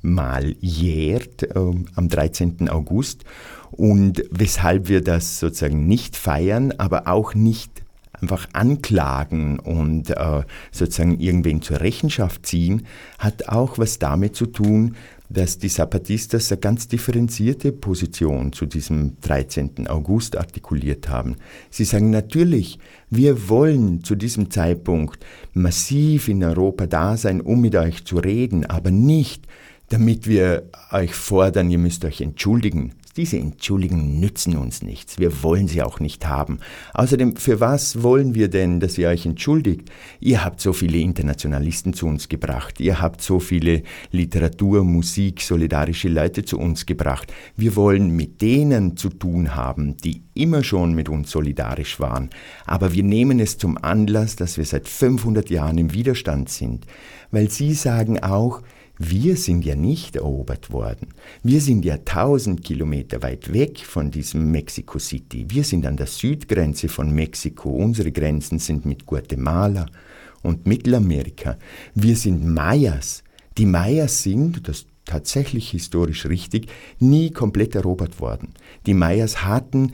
[0.03, 1.55] Mal jährt äh,
[1.95, 2.69] am 13.
[2.69, 3.23] August
[3.71, 7.81] und weshalb wir das sozusagen nicht feiern, aber auch nicht
[8.21, 12.85] einfach anklagen und äh, sozusagen irgendwen zur Rechenschaft ziehen,
[13.17, 14.95] hat auch was damit zu tun,
[15.29, 19.87] dass die Zapatistas eine ganz differenzierte Position zu diesem 13.
[19.87, 21.37] August artikuliert haben.
[21.69, 27.75] Sie sagen natürlich, wir wollen zu diesem Zeitpunkt massiv in Europa da sein, um mit
[27.75, 29.47] euch zu reden, aber nicht,
[29.89, 32.93] damit wir euch fordern, ihr müsst euch entschuldigen.
[33.15, 35.19] Diese Entschuldigungen nützen uns nichts.
[35.19, 36.57] Wir wollen sie auch nicht haben.
[36.95, 39.91] Außerdem, für was wollen wir denn, dass ihr euch entschuldigt?
[40.19, 42.79] Ihr habt so viele Internationalisten zu uns gebracht.
[42.79, 47.31] Ihr habt so viele Literatur, Musik, solidarische Leute zu uns gebracht.
[47.55, 52.31] Wir wollen mit denen zu tun haben, die immer schon mit uns solidarisch waren.
[52.65, 56.87] Aber wir nehmen es zum Anlass, dass wir seit 500 Jahren im Widerstand sind.
[57.29, 58.63] Weil sie sagen auch,
[59.09, 61.09] wir sind ja nicht erobert worden.
[61.41, 65.45] Wir sind ja tausend Kilometer weit weg von diesem Mexico City.
[65.49, 67.69] Wir sind an der Südgrenze von Mexiko.
[67.69, 69.87] Unsere Grenzen sind mit Guatemala
[70.41, 71.57] und Mittelamerika.
[71.95, 73.23] Wir sind Mayas.
[73.57, 76.67] Die Mayas sind, das tatsächlich historisch richtig,
[76.99, 78.53] nie komplett erobert worden.
[78.85, 79.93] Die Mayas hatten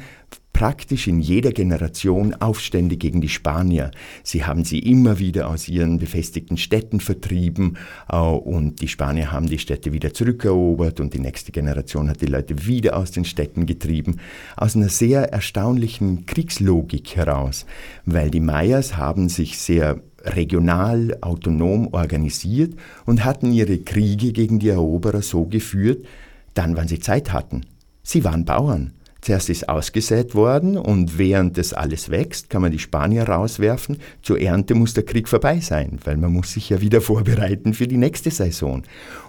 [0.54, 3.92] praktisch in jeder Generation Aufstände gegen die Spanier.
[4.24, 7.78] Sie haben sie immer wieder aus ihren befestigten Städten vertrieben
[8.12, 12.26] äh, und die Spanier haben die Städte wieder zurückerobert und die nächste Generation hat die
[12.26, 14.18] Leute wieder aus den Städten getrieben.
[14.58, 17.66] Aus einer sehr erstaunlichen Kriegslogik heraus,
[18.06, 22.74] weil die Mayas haben sich sehr regional, autonom organisiert
[23.06, 26.06] und hatten ihre Kriege gegen die Eroberer so geführt,
[26.54, 27.62] dann, wann sie Zeit hatten.
[28.04, 28.94] Sie waren Bauern.
[29.22, 33.98] Zuerst ist ausgesät worden und während das alles wächst, kann man die Spanier rauswerfen.
[34.22, 37.88] Zur Ernte muss der Krieg vorbei sein, weil man muss sich ja wieder vorbereiten für
[37.88, 38.84] die nächste Saison.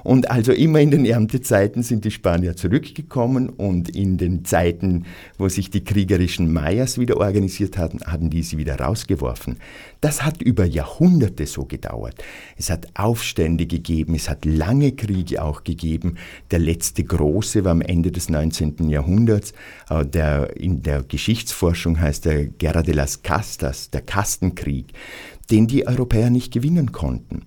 [0.05, 5.07] Und also immer in den Erntezeiten sind die Spanier zurückgekommen und in den Zeiten,
[5.38, 9.59] wo sich die kriegerischen Mayas wieder organisiert hatten, hatten die sie wieder rausgeworfen.
[10.00, 12.14] Das hat über Jahrhunderte so gedauert.
[12.57, 16.16] Es hat Aufstände gegeben, es hat lange Kriege auch gegeben.
[16.50, 18.88] Der letzte große war am Ende des 19.
[18.88, 19.53] Jahrhunderts
[20.05, 24.92] der, in der Geschichtsforschung heißt der Guerra de las Castas, der Kastenkrieg,
[25.50, 27.42] den die Europäer nicht gewinnen konnten.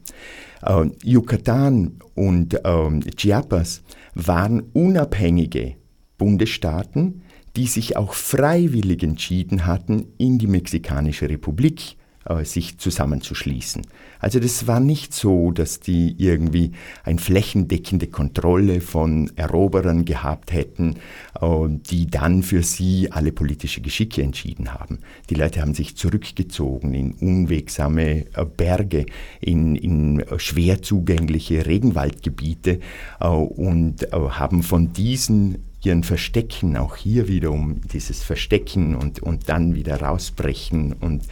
[0.62, 3.82] Äh, Yucatan und äh, Chiapas
[4.14, 5.76] waren unabhängige
[6.18, 7.22] Bundesstaaten,
[7.56, 13.86] die sich auch freiwillig entschieden hatten, in die Mexikanische Republik äh, sich zusammenzuschließen.
[14.20, 16.72] Also das war nicht so, dass die irgendwie
[17.04, 20.96] eine flächendeckende Kontrolle von Eroberern gehabt hätten,
[21.42, 25.00] äh, die dann für sie alle politische Geschicke entschieden haben.
[25.30, 29.06] Die Leute haben sich zurückgezogen in unwegsame äh, Berge,
[29.42, 32.80] in, in schwer zugängliche Regenwaldgebiete
[33.20, 39.76] und haben von diesen ihren Verstecken, auch hier wieder um dieses Verstecken und, und dann
[39.76, 41.24] wieder rausbrechen und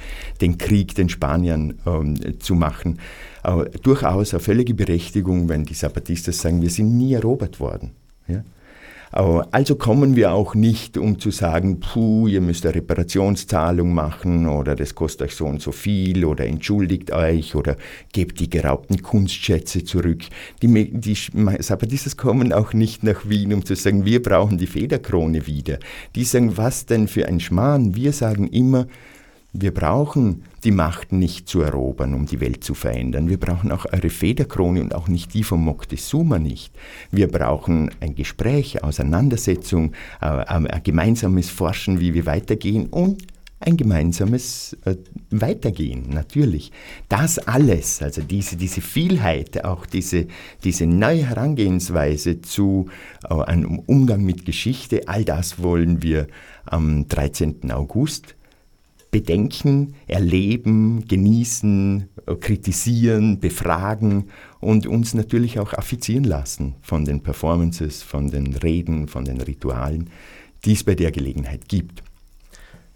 [0.42, 3.00] den Krieg den Spaniern ähm, zu machen,
[3.44, 7.92] äh, durchaus eine völlige Berechtigung, wenn die Zapatistas sagen, wir sind nie erobert worden.
[8.28, 8.44] Ja?
[9.12, 14.74] Also kommen wir auch nicht, um zu sagen, puh, ihr müsst eine Reparationszahlung machen oder
[14.74, 17.76] das kostet euch so und so viel oder entschuldigt euch oder
[18.13, 20.21] gebt die geraubten Kunstschätze zurück.
[20.62, 21.17] Die, die
[21.60, 25.80] Zapatistas kommen auch nicht nach Wien, um zu sagen, wir brauchen die Federkrone wieder.
[26.15, 27.95] Die sagen, was denn für ein Schmarrn?
[27.95, 28.88] Wir sagen immer,
[29.54, 33.30] wir brauchen die Macht nicht zu erobern, um die Welt zu verändern.
[33.30, 36.74] Wir brauchen auch eure Federkrone und auch nicht die von Moctezuma nicht.
[37.12, 43.24] Wir brauchen ein Gespräch, Auseinandersetzung, äh, ein gemeinsames Forschen, wie wir weitergehen und
[43.60, 44.95] ein gemeinsames äh,
[45.30, 46.72] Weitergehen, natürlich.
[47.10, 50.28] Das alles, also diese, diese Vielheit, auch diese,
[50.64, 52.88] diese neue Herangehensweise zu
[53.30, 56.28] äh, einem Umgang mit Geschichte, all das wollen wir
[56.66, 57.72] am 13.
[57.72, 58.36] August
[59.12, 68.01] bedenken, erleben, genießen, äh, kritisieren, befragen und uns natürlich auch affizieren lassen von den Performances,
[68.01, 70.09] von den Reden, von den Ritualen,
[70.64, 72.01] die es bei der Gelegenheit gibt.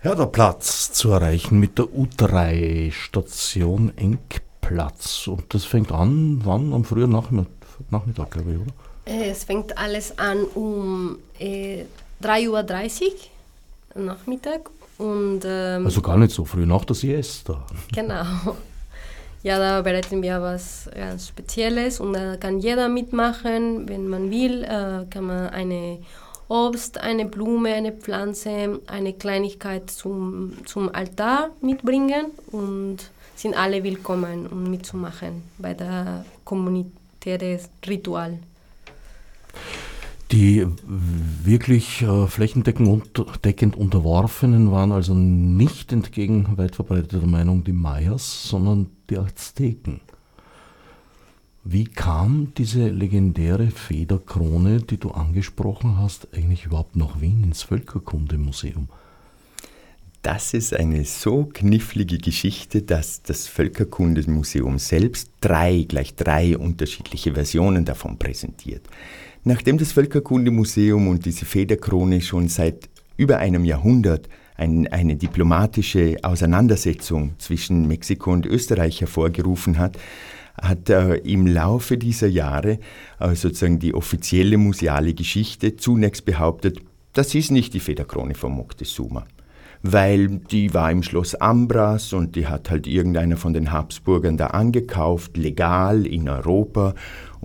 [0.04, 5.28] Ja, der Platz zu erreichen mit der U3 Station Engplatz.
[5.28, 6.74] Und das fängt an, wann?
[6.74, 7.52] Am frühen Nachmittag,
[7.90, 8.74] Nachmittag glaube ich, oder?
[9.06, 11.84] Äh, es fängt alles an um äh,
[12.24, 13.04] 3.30
[13.96, 14.70] Uhr Nachmittag.
[14.98, 17.66] Und, ähm, also gar nicht so früh nach der Siesta.
[17.94, 18.56] Genau.
[19.44, 23.88] Ja, da bereiten wir was ganz Spezielles und da kann jeder mitmachen.
[23.88, 26.00] Wenn man will, äh, kann man eine
[26.48, 32.98] Obst, eine Blume, eine Pflanze, eine Kleinigkeit zum, zum Altar mitbringen und
[33.36, 38.40] sind alle willkommen, um mitzumachen bei der kommunitären Ritual.
[40.32, 40.66] Die
[41.44, 49.20] wirklich äh, flächendeckend Unterworfenen waren also nicht entgegen weit verbreiteter Meinung die Mayas, sondern die
[49.20, 50.02] Azteken.
[51.64, 58.88] Wie kam diese legendäre Federkrone, die du angesprochen hast, eigentlich überhaupt nach Wien ins Völkerkundemuseum?
[60.22, 67.86] Das ist eine so knifflige Geschichte, dass das Völkerkundemuseum selbst drei, gleich drei unterschiedliche Versionen
[67.86, 68.88] davon präsentiert.
[69.48, 74.28] Nachdem das Völkerkundemuseum und diese Federkrone schon seit über einem Jahrhundert
[74.58, 80.00] ein, eine diplomatische Auseinandersetzung zwischen Mexiko und Österreich hervorgerufen hat,
[80.60, 82.80] hat äh, im Laufe dieser Jahre
[83.20, 86.80] äh, sozusagen die offizielle museale Geschichte zunächst behauptet,
[87.14, 89.28] das ist nicht die Federkrone von Moctezuma
[89.92, 94.48] weil die war im Schloss Ambras und die hat halt irgendeiner von den Habsburgern da
[94.48, 96.96] angekauft, legal in Europa.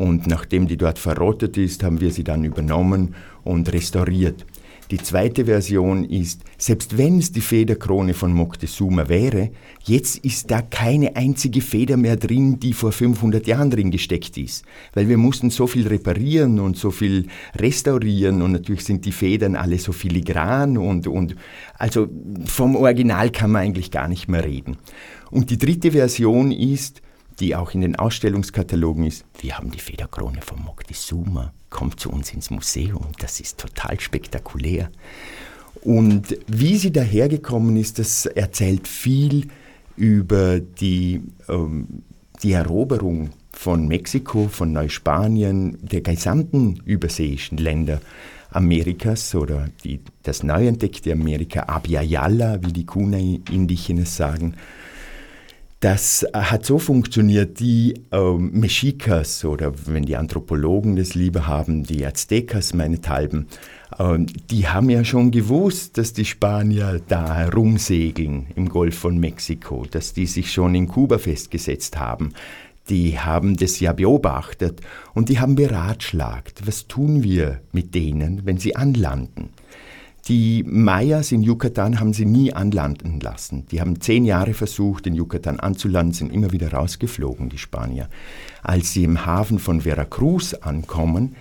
[0.01, 4.47] Und nachdem die dort verrottet ist, haben wir sie dann übernommen und restauriert.
[4.91, 9.51] Die zweite Version ist, selbst wenn es die Federkrone von Moctezuma wäre,
[9.85, 14.65] jetzt ist da keine einzige Feder mehr drin, die vor 500 Jahren drin gesteckt ist.
[14.95, 19.55] Weil wir mussten so viel reparieren und so viel restaurieren und natürlich sind die Federn
[19.55, 21.37] alle so filigran und, und
[21.77, 22.09] also
[22.47, 24.79] vom Original kann man eigentlich gar nicht mehr reden.
[25.31, 27.03] Und die dritte Version ist,
[27.41, 32.33] die auch in den Ausstellungskatalogen ist, wir haben die Federkrone von Moctezuma, kommt zu uns
[32.33, 34.91] ins Museum, das ist total spektakulär.
[35.83, 39.49] Und wie sie dahergekommen ist, das erzählt viel
[39.97, 42.03] über die, ähm,
[42.43, 48.01] die Eroberung von Mexiko, von Neuspanien, der gesamten überseeischen Länder
[48.51, 54.55] Amerikas oder die, das neu entdeckte Amerika, Abya wie die Kuna-Indigenes sagen,
[55.81, 62.05] das hat so funktioniert, die ähm, Mexicas oder wenn die Anthropologen das lieber haben, die
[62.05, 63.47] Aztecas meinethalben,
[63.99, 69.87] ähm, die haben ja schon gewusst, dass die Spanier da herumsegeln im Golf von Mexiko,
[69.91, 72.35] dass die sich schon in Kuba festgesetzt haben.
[72.91, 74.83] Die haben das ja beobachtet
[75.15, 79.49] und die haben beratschlagt, was tun wir mit denen, wenn sie anlanden.
[80.29, 83.67] Die Mayas in Yucatan haben sie nie anlanden lassen.
[83.71, 88.09] Die haben zehn Jahre versucht, in Yucatan anzulanden, sind immer wieder rausgeflogen, die Spanier.
[88.63, 91.35] Als sie im Hafen von Veracruz ankommen,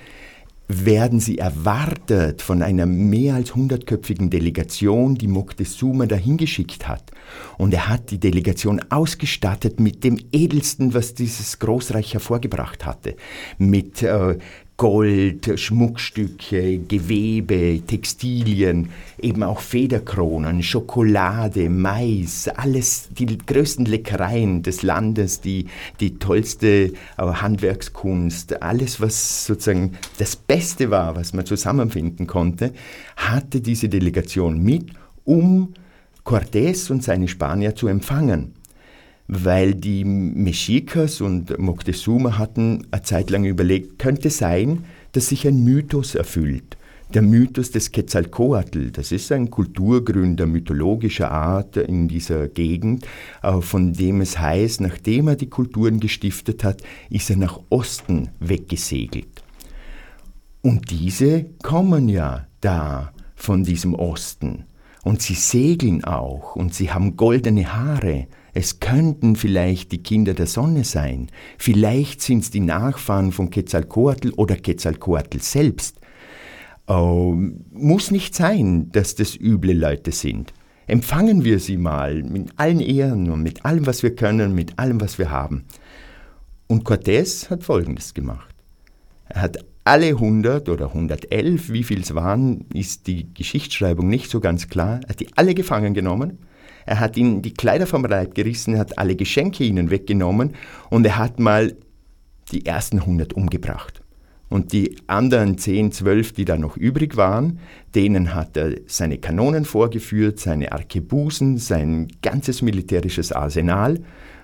[0.69, 7.11] werden sie erwartet von einer mehr als hundertköpfigen Delegation, die Moctezuma dahin geschickt hat.
[7.57, 13.15] Und er hat die Delegation ausgestattet mit dem Edelsten, was dieses Großreich hervorgebracht hatte.
[13.57, 14.37] Mit äh,
[14.79, 18.87] Gold, Schmuckstücke, Gewebe, Textilien,
[19.21, 25.65] eben auch Federkronen, Schokolade, Mais, alles die größten Leckereien des Landes, die,
[25.99, 32.71] die tollste äh, Handwerkskunst, alles, was sozusagen das Beste war, was man zusammenfinden konnte,
[33.17, 34.93] hatte diese Delegation mit,
[35.25, 35.73] um
[36.23, 38.53] Cortés und seine Spanier zu empfangen
[39.31, 45.63] weil die Mexicas und Moctezuma hatten eine Zeit lang überlegt, könnte sein, dass sich ein
[45.63, 46.77] Mythos erfüllt.
[47.13, 53.05] Der Mythos des Quetzalcoatl, das ist ein Kulturgründer mythologischer Art in dieser Gegend,
[53.43, 58.29] äh, von dem es heißt, nachdem er die Kulturen gestiftet hat, ist er nach Osten
[58.39, 59.43] weggesegelt.
[60.63, 64.65] Und diese kommen ja da von diesem Osten.
[65.03, 68.27] Und sie segeln auch und sie haben goldene Haare
[68.59, 74.31] es könnten vielleicht die Kinder der Sonne sein, vielleicht sind es die Nachfahren von Quetzalcoatl
[74.31, 75.97] oder Quetzalcoatl selbst.
[76.89, 80.53] Ähm, muss nicht sein, dass das üble Leute sind.
[80.87, 84.99] Empfangen wir sie mal mit allen Ehren und mit allem, was wir können, mit allem,
[84.99, 85.63] was wir haben.
[86.67, 88.53] Und Cortés hat Folgendes gemacht.
[89.29, 94.41] Er hat alle 100 oder 111, wie viel es waren, ist die Geschichtsschreibung nicht so
[94.41, 96.39] ganz klar, er hat die alle gefangen genommen
[96.85, 100.55] er hat ihnen die Kleider vom Leib gerissen, er hat alle Geschenke ihnen weggenommen
[100.89, 101.75] und er hat mal
[102.51, 104.01] die ersten 100 umgebracht.
[104.49, 107.59] Und die anderen 10, 12, die da noch übrig waren,
[107.93, 113.99] denen hat er seine Kanonen vorgeführt, seine Arkebusen, sein ganzes militärisches Arsenal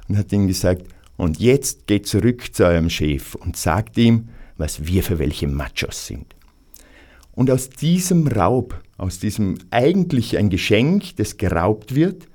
[0.07, 0.83] und hat ihnen gesagt,
[1.17, 6.05] und jetzt geht zurück zu eurem Chef und sagt ihm, was wir für welche Machos
[6.05, 6.36] sind.
[7.31, 12.27] Und aus diesem Raub, aus diesem eigentlich ein Geschenk, das geraubt wird,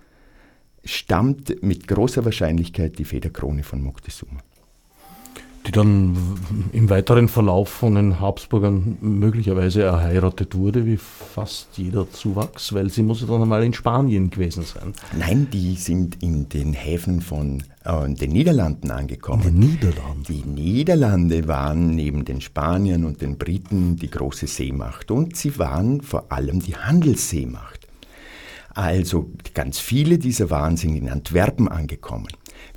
[0.84, 4.40] stammt mit großer Wahrscheinlichkeit die Federkrone von Moctezuma
[5.66, 6.16] die dann
[6.72, 13.02] im weiteren Verlauf von den Habsburgern möglicherweise erheiratet wurde, wie fast jeder Zuwachs, weil sie
[13.02, 14.94] muss ja dann einmal in Spanien gewesen sein.
[15.18, 19.42] Nein, die sind in den Häfen von äh, den Niederlanden angekommen.
[19.42, 20.24] In den Niederlanden?
[20.28, 26.00] Die Niederlande waren neben den Spaniern und den Briten die große Seemacht und sie waren
[26.00, 27.86] vor allem die Handelsseemacht.
[28.74, 32.28] Also ganz viele dieser Waren sind in Antwerpen angekommen.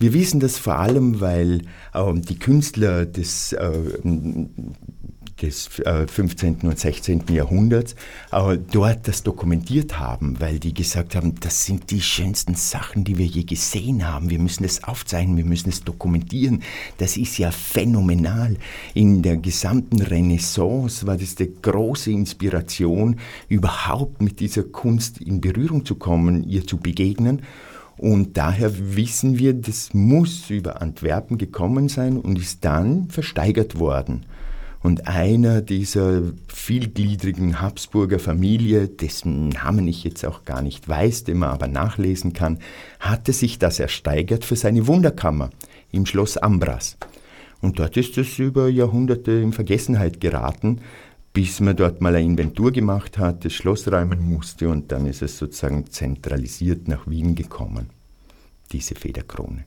[0.04, 1.62] Wir wissen das vor allem, weil
[1.94, 3.72] äh, die Künstler des, äh,
[5.42, 6.58] des äh, 15.
[6.64, 7.24] und 16.
[7.30, 7.96] Jahrhunderts
[8.34, 13.18] äh, dort das dokumentiert haben, weil die gesagt haben, das sind die schönsten Sachen, die
[13.18, 14.30] wir je gesehen haben.
[14.30, 16.64] Wir müssen es aufzeichnen, wir müssen es dokumentieren.
[16.98, 18.58] Das ist ja phänomenal.
[18.94, 25.86] In der gesamten Renaissance war das die große Inspiration, überhaupt mit dieser Kunst in Berührung
[25.86, 27.42] zu kommen, ihr zu begegnen.
[27.98, 34.26] Und daher wissen wir, das muss über Antwerpen gekommen sein und ist dann versteigert worden.
[34.82, 41.38] Und einer dieser vielgliedrigen Habsburger Familie, dessen Namen ich jetzt auch gar nicht weiß, den
[41.38, 42.60] man aber nachlesen kann,
[43.00, 45.52] hatte sich das ersteigert für seine Wunderkammer
[45.92, 46.98] im Schloss Ambras.
[47.62, 50.82] Und dort ist es über Jahrhunderte in Vergessenheit geraten,
[51.34, 55.24] bis man dort mal eine Inventur gemacht hat, das Schloss räumen musste und dann ist
[55.24, 57.90] es sozusagen zentralisiert nach Wien gekommen,
[58.72, 59.66] diese Federkrone.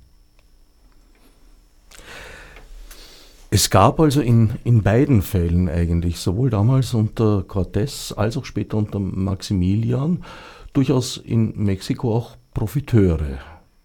[3.50, 8.76] Es gab also in, in beiden Fällen eigentlich, sowohl damals unter Cortés als auch später
[8.76, 10.24] unter Maximilian,
[10.72, 13.38] durchaus in Mexiko auch Profiteure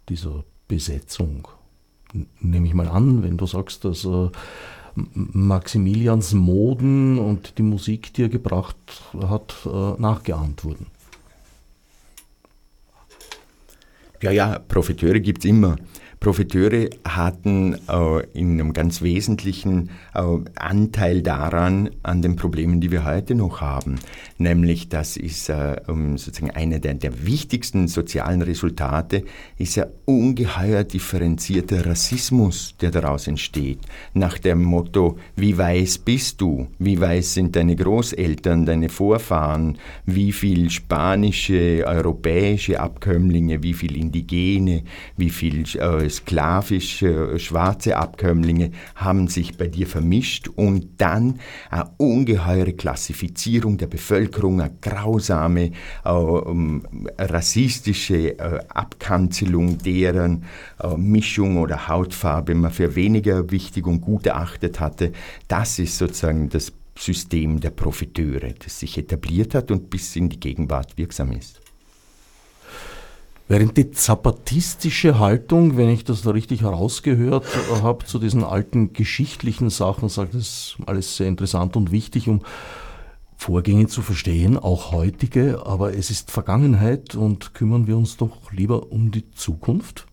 [0.10, 1.48] dieser Besetzung.
[2.40, 4.30] Nehme ich mal an, wenn du sagst, dass äh,
[4.96, 8.76] Maximilians Moden und die Musik, die er gebracht
[9.14, 10.88] hat, äh, nachgeahmt wurden.
[14.22, 15.78] Ja, ja, Profiteure gibt es immer.
[16.22, 20.22] Profiteure hatten äh, in einem ganz wesentlichen äh,
[20.54, 23.96] Anteil daran, an den Problemen, die wir heute noch haben.
[24.38, 29.24] Nämlich, das ist äh, sozusagen einer der, der wichtigsten sozialen Resultate,
[29.58, 33.80] ist ja ungeheuer differenzierter Rassismus, der daraus entsteht.
[34.14, 36.68] Nach dem Motto, wie weiß bist du?
[36.78, 39.80] Wie weiß sind deine Großeltern, deine Vorfahren?
[40.06, 43.64] Wie viel spanische, europäische Abkömmlinge?
[43.64, 44.84] Wie viel Indigene?
[45.18, 51.40] Wie viel äh, sklavische schwarze Abkömmlinge haben sich bei dir vermischt und dann
[51.70, 55.72] eine ungeheure Klassifizierung der Bevölkerung, eine grausame
[56.04, 56.10] äh,
[57.18, 60.44] rassistische äh, Abkanzelung deren
[60.84, 65.12] äh, Mischung oder Hautfarbe man für weniger wichtig und gut erachtet hatte.
[65.48, 70.40] Das ist sozusagen das System der Profiteure, das sich etabliert hat und bis in die
[70.40, 71.61] Gegenwart wirksam ist.
[73.52, 77.46] Während die zapatistische Haltung, wenn ich das da richtig herausgehört
[77.84, 82.44] habe, zu diesen alten geschichtlichen Sachen, sagt es alles sehr interessant und wichtig, um
[83.36, 88.90] Vorgänge zu verstehen, auch heutige, aber es ist Vergangenheit und kümmern wir uns doch lieber
[88.90, 90.08] um die Zukunft?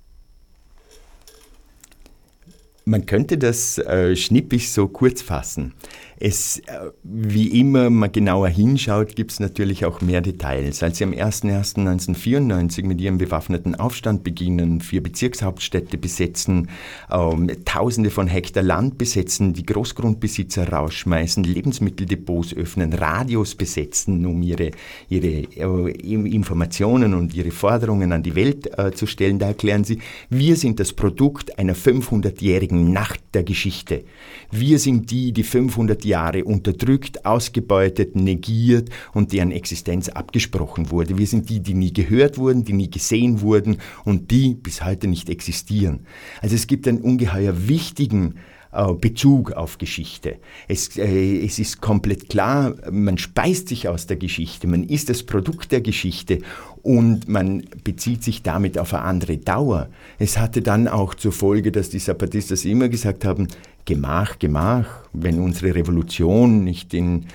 [2.84, 5.74] Man könnte das äh, schnippig so kurz fassen.
[6.20, 10.82] Es, äh, wie immer man genauer hinschaut, gibt es natürlich auch mehr Details.
[10.82, 16.70] Als sie am 01.01.1994 mit ihrem bewaffneten Aufstand beginnen, vier Bezirkshauptstädte besetzen,
[17.10, 24.72] ähm, Tausende von Hektar Land besetzen, die Großgrundbesitzer rausschmeißen, Lebensmitteldepots öffnen, Radios besetzen, um ihre,
[25.08, 29.98] ihre äh, Informationen und ihre Forderungen an die Welt äh, zu stellen, da erklären sie,
[30.30, 34.02] wir sind das Produkt einer 500-jährigen Nacht der Geschichte.
[34.50, 41.18] Wir sind die, die 500 Jahre unterdrückt, ausgebeutet, negiert und deren Existenz abgesprochen wurde.
[41.18, 45.06] Wir sind die, die nie gehört wurden, die nie gesehen wurden und die bis heute
[45.06, 46.06] nicht existieren.
[46.40, 48.34] Also es gibt einen ungeheuer wichtigen
[48.70, 50.36] äh, Bezug auf Geschichte.
[50.68, 55.22] Es, äh, es ist komplett klar, man speist sich aus der Geschichte, man ist das
[55.22, 56.40] Produkt der Geschichte
[56.82, 59.88] und man bezieht sich damit auf eine andere Dauer.
[60.18, 63.48] Es hatte dann auch zur Folge, dass die Zapatistas immer gesagt haben,
[63.84, 67.26] Gemach, Gemach, wenn unsere Revolution nicht in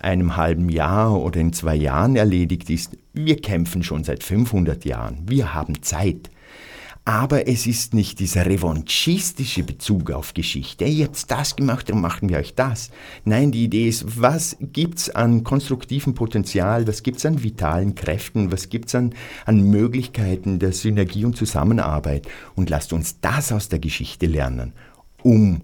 [0.00, 5.18] einem halben Jahr oder in zwei Jahren erledigt ist, wir kämpfen schon seit 500 Jahren,
[5.26, 6.30] wir haben Zeit.
[7.04, 10.84] Aber es ist nicht dieser revanchistische Bezug auf Geschichte.
[10.84, 12.90] Ihr habt das gemacht, dann machen wir euch das.
[13.24, 18.68] Nein, die Idee ist, was gibt's an konstruktivem Potenzial, was gibt's an vitalen Kräften, was
[18.68, 19.14] gibt's an,
[19.46, 22.28] an Möglichkeiten der Synergie und Zusammenarbeit.
[22.54, 24.74] Und lasst uns das aus der Geschichte lernen,
[25.22, 25.62] um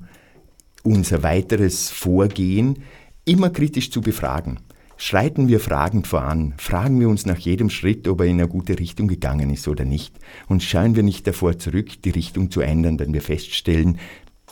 [0.83, 2.83] unser weiteres Vorgehen
[3.27, 4.61] immer kritisch zu befragen.
[4.97, 8.79] Schreiten wir fragend voran, fragen wir uns nach jedem Schritt, ob er in eine gute
[8.79, 10.19] Richtung gegangen ist oder nicht,
[10.49, 13.99] und schauen wir nicht davor zurück, die Richtung zu ändern, wenn wir feststellen,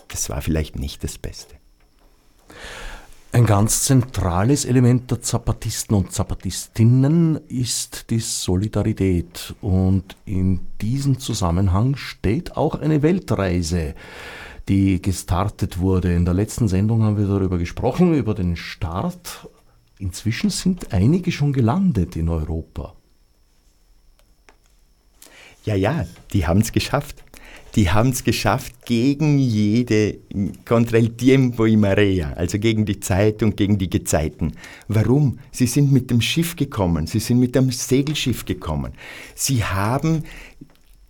[0.08, 1.54] das war vielleicht nicht das Beste.
[3.34, 9.56] Ein ganz zentrales Element der Zapatisten und Zapatistinnen ist die Solidarität.
[9.60, 13.96] Und in diesem Zusammenhang steht auch eine Weltreise,
[14.68, 16.14] die gestartet wurde.
[16.14, 19.48] In der letzten Sendung haben wir darüber gesprochen, über den Start
[19.98, 22.94] Inzwischen sind einige schon gelandet in Europa.
[25.64, 27.22] Ja, ja, die haben es geschafft.
[27.74, 30.18] Die haben es geschafft gegen jede,
[30.64, 34.52] contra el tiempo y marea, also gegen die Zeit und gegen die Gezeiten.
[34.86, 35.40] Warum?
[35.50, 38.92] Sie sind mit dem Schiff gekommen, sie sind mit dem Segelschiff gekommen.
[39.34, 40.22] Sie haben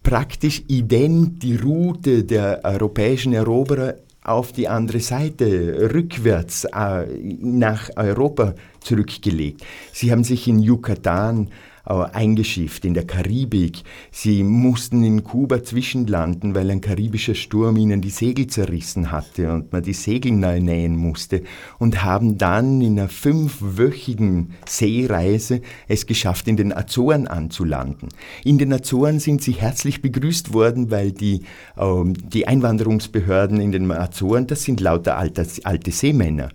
[0.03, 7.07] praktisch ident die Route der europäischen Eroberer auf die andere Seite, rückwärts äh,
[7.41, 9.63] nach Europa zurückgelegt.
[9.93, 11.51] Sie haben sich in Yucatan
[11.85, 13.83] eingeschifft in der Karibik.
[14.11, 19.73] Sie mussten in Kuba zwischenlanden, weil ein karibischer Sturm ihnen die Segel zerrissen hatte und
[19.73, 21.43] man die Segel neu nähen musste
[21.79, 28.09] und haben dann in einer fünfwöchigen Seereise es geschafft, in den Azoren anzulanden.
[28.45, 31.43] In den Azoren sind sie herzlich begrüßt worden, weil die,
[31.77, 36.49] äh, die Einwanderungsbehörden in den Azoren, das sind lauter alte, alte Seemänner,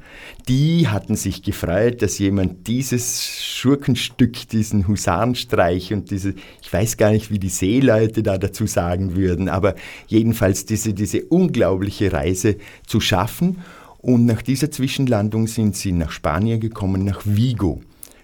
[0.48, 4.88] die hatten sich gefreut, dass jemand dieses Schurkenstück, diesen
[5.20, 9.76] Husarenstreich und diese, ich weiß gar nicht, wie die Seeleute da dazu sagen würden, aber
[10.08, 13.58] jedenfalls diese, diese unglaubliche Reise zu schaffen.
[14.02, 17.82] Und nach dieser Zwischenlandung sind sie nach Spanien gekommen, nach Vigo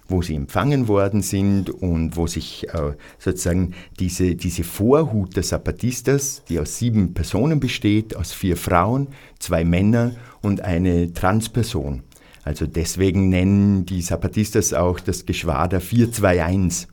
[0.07, 6.43] wo sie empfangen worden sind und wo sich äh, sozusagen diese, diese Vorhut der Zapatistas,
[6.47, 9.07] die aus sieben Personen besteht, aus vier Frauen,
[9.39, 10.11] zwei Männer
[10.43, 12.03] und eine Transperson,
[12.45, 16.87] also deswegen nennen die Zapatistas auch das Geschwader 421.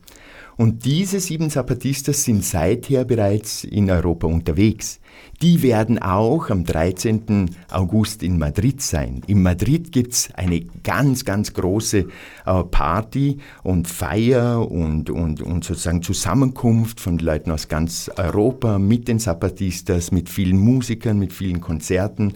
[0.55, 4.99] Und diese sieben Zapatistas sind seither bereits in Europa unterwegs.
[5.41, 7.49] Die werden auch am 13.
[7.71, 9.21] August in Madrid sein.
[9.27, 12.05] In Madrid gibt's eine ganz, ganz große
[12.45, 19.07] äh, Party und Feier und, und, und sozusagen Zusammenkunft von Leuten aus ganz Europa mit
[19.07, 22.33] den Zapatistas, mit vielen Musikern, mit vielen Konzerten.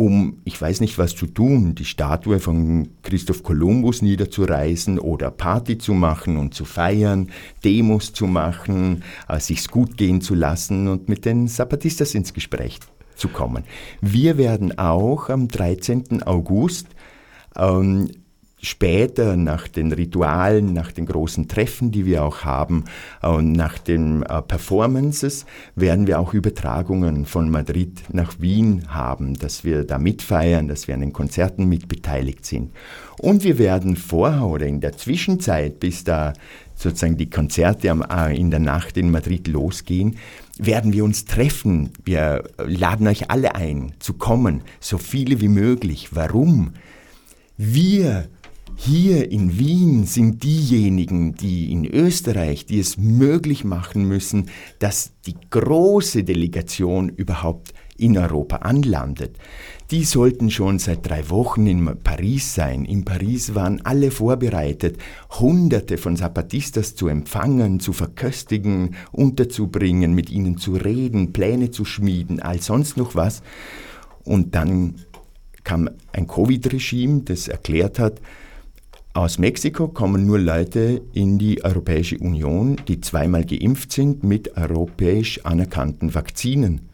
[0.00, 5.76] Um, ich weiß nicht was zu tun, die Statue von Christoph Kolumbus niederzureißen oder Party
[5.76, 7.28] zu machen und zu feiern,
[7.66, 12.80] Demos zu machen, äh, sich's gut gehen zu lassen und mit den Zapatistas ins Gespräch
[13.14, 13.64] zu kommen.
[14.00, 16.22] Wir werden auch am 13.
[16.22, 16.86] August
[17.54, 18.08] ähm,
[18.62, 22.84] später nach den Ritualen, nach den großen Treffen, die wir auch haben
[23.22, 25.46] und nach den äh, Performances
[25.76, 30.94] werden wir auch Übertragungen von Madrid nach Wien haben, dass wir da mitfeiern, dass wir
[30.94, 32.72] an den Konzerten mitbeteiligt sind.
[33.18, 36.32] Und wir werden vorher oder in der Zwischenzeit, bis da
[36.74, 40.16] sozusagen die Konzerte äh, in der Nacht in Madrid losgehen,
[40.58, 41.90] werden wir uns treffen.
[42.04, 46.08] Wir laden euch alle ein, zu kommen, so viele wie möglich.
[46.12, 46.74] Warum?
[47.56, 48.28] Wir
[48.76, 54.48] hier in Wien sind diejenigen, die in Österreich, die es möglich machen müssen,
[54.78, 59.36] dass die große Delegation überhaupt in Europa anlandet.
[59.90, 62.84] Die sollten schon seit drei Wochen in Paris sein.
[62.84, 64.98] In Paris waren alle vorbereitet,
[65.38, 72.40] Hunderte von Zapatistas zu empfangen, zu verköstigen, unterzubringen, mit ihnen zu reden, Pläne zu schmieden,
[72.40, 73.42] all sonst noch was.
[74.24, 74.94] Und dann
[75.64, 78.20] kam ein Covid-Regime, das erklärt hat,
[79.12, 85.44] aus Mexiko kommen nur Leute in die Europäische Union, die zweimal geimpft sind mit europäisch
[85.44, 86.88] anerkannten Vakzinen.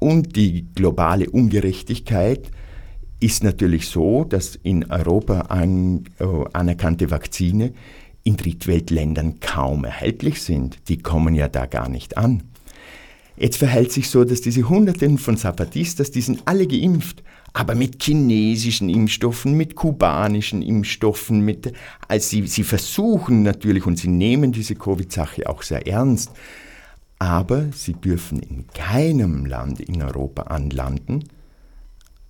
[0.00, 2.50] Und die globale Ungerechtigkeit
[3.20, 7.74] ist natürlich so, dass in Europa an, äh, anerkannte Vakzine
[8.24, 10.78] in Drittweltländern kaum erhältlich sind.
[10.88, 12.42] Die kommen ja da gar nicht an.
[13.36, 17.22] Jetzt verhält sich so, dass diese Hunderten von Zapatistas, die sind alle geimpft,
[17.52, 21.72] aber mit chinesischen Impfstoffen, mit kubanischen Impfstoffen, mit,
[22.08, 26.30] also sie, sie versuchen natürlich und sie nehmen diese Covid-Sache auch sehr ernst,
[27.18, 31.24] aber sie dürfen in keinem Land in Europa anlanden,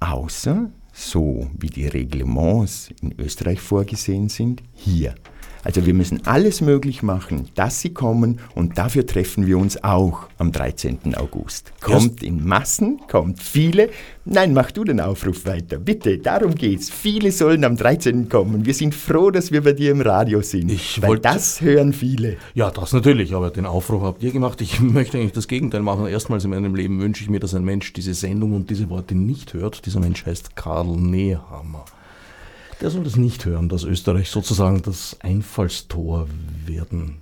[0.01, 5.15] außer so wie die Reglements in Österreich vorgesehen sind, hier.
[5.63, 10.29] Also wir müssen alles möglich machen, dass sie kommen und dafür treffen wir uns auch
[10.39, 11.15] am 13.
[11.17, 11.73] August.
[11.81, 13.91] Kommt in Massen, kommt viele.
[14.25, 15.79] Nein, mach du den Aufruf weiter.
[15.79, 16.89] Bitte, darum geht's.
[16.89, 18.29] Viele sollen am 13.
[18.29, 18.65] kommen.
[18.65, 20.71] Wir sind froh, dass wir bei dir im Radio sind.
[20.71, 22.37] Ich weil das hören viele.
[22.55, 24.61] Ja, das natürlich, aber den Aufruf habt ihr gemacht.
[24.61, 26.07] Ich möchte eigentlich das Gegenteil machen.
[26.07, 29.15] Erstmals in meinem Leben wünsche ich mir, dass ein Mensch diese Sendung und diese Worte
[29.15, 29.85] nicht hört.
[29.85, 31.85] Dieser Mensch heißt Karl Nehammer
[32.81, 36.29] der soll das nicht hören, dass Österreich sozusagen das Einfallstor
[36.67, 37.19] werden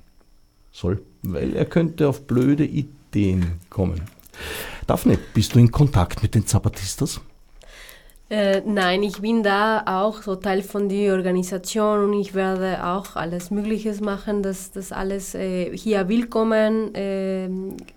[0.70, 4.02] soll, weil er könnte auf blöde Ideen kommen.
[4.86, 7.20] Daphne, bist du in Kontakt mit den Zapatistas?
[8.30, 13.16] Äh, nein, ich bin da auch so Teil von der Organisation und ich werde auch
[13.16, 17.46] alles Mögliche machen, dass das alles äh, hier willkommen äh,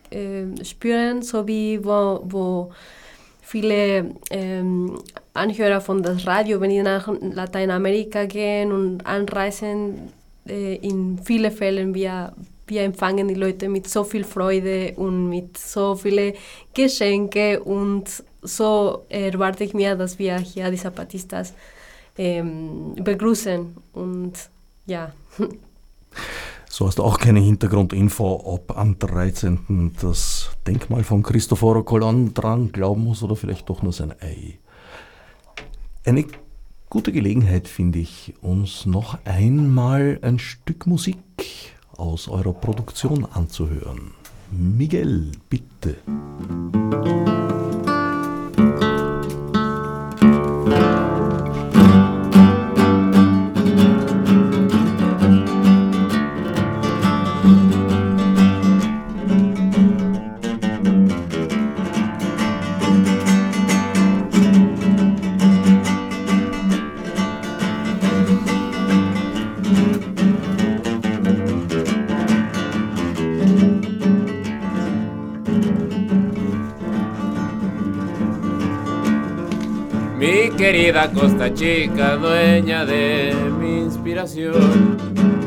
[0.09, 2.71] äh spüren, so wie wo, wo
[3.51, 4.97] viele ähm,
[5.33, 10.13] Anhörer von das Radio, wenn die nach Lateinamerika gehen und anreisen,
[10.47, 12.31] äh, in vielen Fällen wir,
[12.67, 16.33] wir empfangen die Leute mit so viel Freude und mit so vielen
[16.73, 21.53] Geschenke und so erwarte ich mir, dass wir hier die Zapatistas
[22.17, 24.33] ähm, begrüßen und
[24.85, 25.11] ja.
[26.73, 29.91] So hast du auch keine Hintergrundinfo, ob am 13.
[29.99, 34.57] das Denkmal von Cristoforo Colon dran glauben muss oder vielleicht doch nur sein Ei.
[36.05, 36.23] Eine
[36.89, 41.17] gute Gelegenheit finde ich, uns noch einmal ein Stück Musik
[41.97, 44.13] aus eurer Produktion anzuhören.
[44.49, 45.97] Miguel, bitte.
[80.91, 84.97] Querida Costa Chica, dueña de mi inspiración,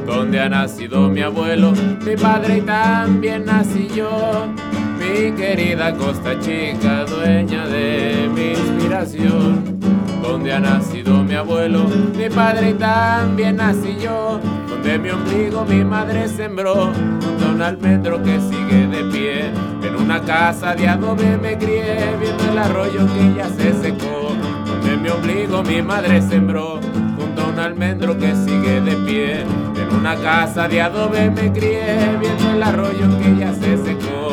[0.06, 1.72] donde ha nacido mi abuelo,
[2.02, 4.46] mi padre y también nací yo.
[4.98, 9.78] Mi querida Costa Chica, dueña de mi inspiración,
[10.22, 14.40] donde ha nacido mi abuelo, mi padre y también nací yo.
[14.66, 16.90] Donde mi ombligo mi madre sembró,
[17.20, 19.44] junto a un almendro que sigue de pie.
[19.82, 24.24] En una casa de adobe me crié, viendo el arroyo que ya se secó
[25.04, 26.80] mi ombligo mi madre sembró,
[27.18, 29.40] junto a un almendro que sigue de pie.
[29.42, 34.30] En una casa de adobe me crié, viendo el arroyo que ya se secó.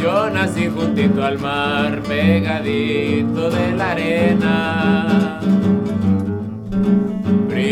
[0.00, 5.26] Yo nací juntito al mar, pegadito de la arena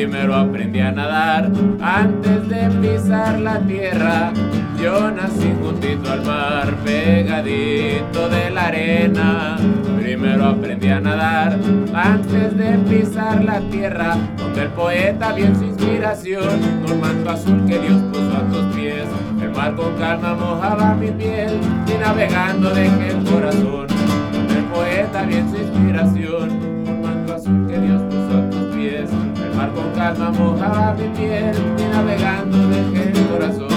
[0.04, 1.50] Primero aprendí a nadar
[1.80, 4.34] antes de pisar la tierra.
[4.78, 9.56] Yo nací juntito al mar, pegadito de la arena.
[9.98, 11.58] Primero aprendí a nadar
[11.94, 14.18] antes de pisar la tierra.
[14.36, 19.06] Donde el poeta vio su inspiración, un manto azul que Dios puso a tus pies.
[19.40, 23.86] El mar con calma mojaba mi piel y navegando dejé el corazón.
[24.32, 26.50] Donde el poeta vio su inspiración,
[26.86, 29.23] un manto azul que Dios puso a tus pies
[29.72, 33.68] con calma mojaba mi piel y navegando dejé el corazón.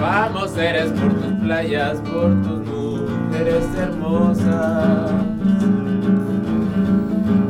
[0.00, 5.31] Vamos seres por tus playas, por tus mujeres hermosas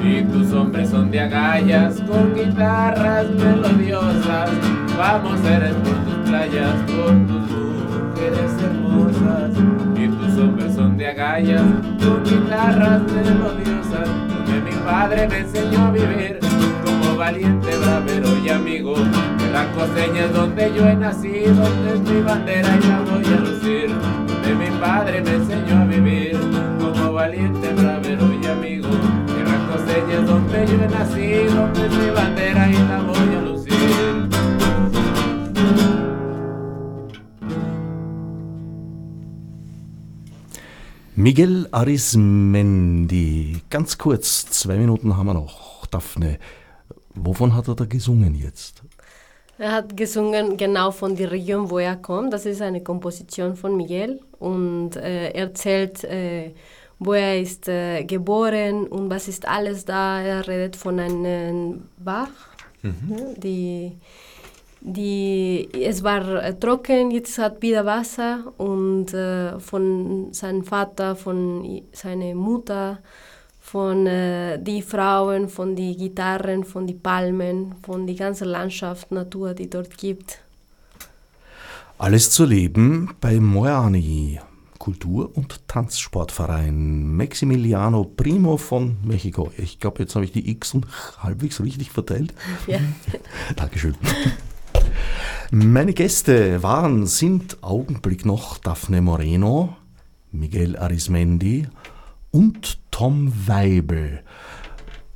[0.05, 4.51] y tus hombres son de agallas con guitarras melodiosas.
[4.99, 9.51] Vamos, eres por tus playas, por tus mujeres hermosas.
[9.97, 11.63] Y tus hombres son de agallas
[12.03, 14.09] con guitarras melodiosas.
[14.29, 16.41] Donde mi padre me enseñó a vivir
[16.85, 18.95] como valiente, bravero y amigo.
[19.53, 21.63] La coseña es donde yo he nacido,
[21.95, 23.91] es mi bandera y la voy a lucir.
[24.27, 26.37] Donde mi padre me enseñó a vivir
[26.81, 28.89] como valiente, bravero y amigo
[29.75, 33.63] es donde yo he nacido, es mi bandera y la voy a lucir.
[41.15, 45.87] Miguel Arismendi, ganz kurz, zwei Minuten haben wir noch.
[45.91, 46.39] Daphne,
[47.15, 48.83] wovon hat er da gesungen jetzt?
[49.59, 52.33] Er hat gesungen genau von der Region, wo er kommt.
[52.33, 56.55] Das ist eine Komposition von Miguel und äh, er erzählt, äh,
[57.05, 60.21] wo er ist äh, geboren und was ist alles da.
[60.21, 62.31] Er redet von einem Bach,
[62.83, 63.35] mhm.
[63.37, 63.93] die,
[64.81, 71.83] die, es war äh, trocken, jetzt hat wieder Wasser und äh, von seinem Vater, von
[71.93, 72.99] seiner Mutter,
[73.61, 79.55] von äh, die Frauen, von die Gitarren, von die Palmen, von die ganze Landschaft, Natur,
[79.55, 80.41] die dort gibt.
[81.99, 84.41] Alles zu leben bei Moani,
[84.83, 89.53] Kultur- und Tanzsportverein Maximiliano Primo von Mexiko.
[89.57, 90.89] Ich glaube, jetzt habe ich die X und
[91.21, 92.35] halbwegs richtig verteilt.
[92.67, 92.81] Ja.
[93.55, 93.95] Dankeschön.
[95.53, 99.77] Meine Gäste waren, sind Augenblick noch Daphne Moreno,
[100.33, 101.69] Miguel Arismendi
[102.33, 104.25] und Tom Weibel.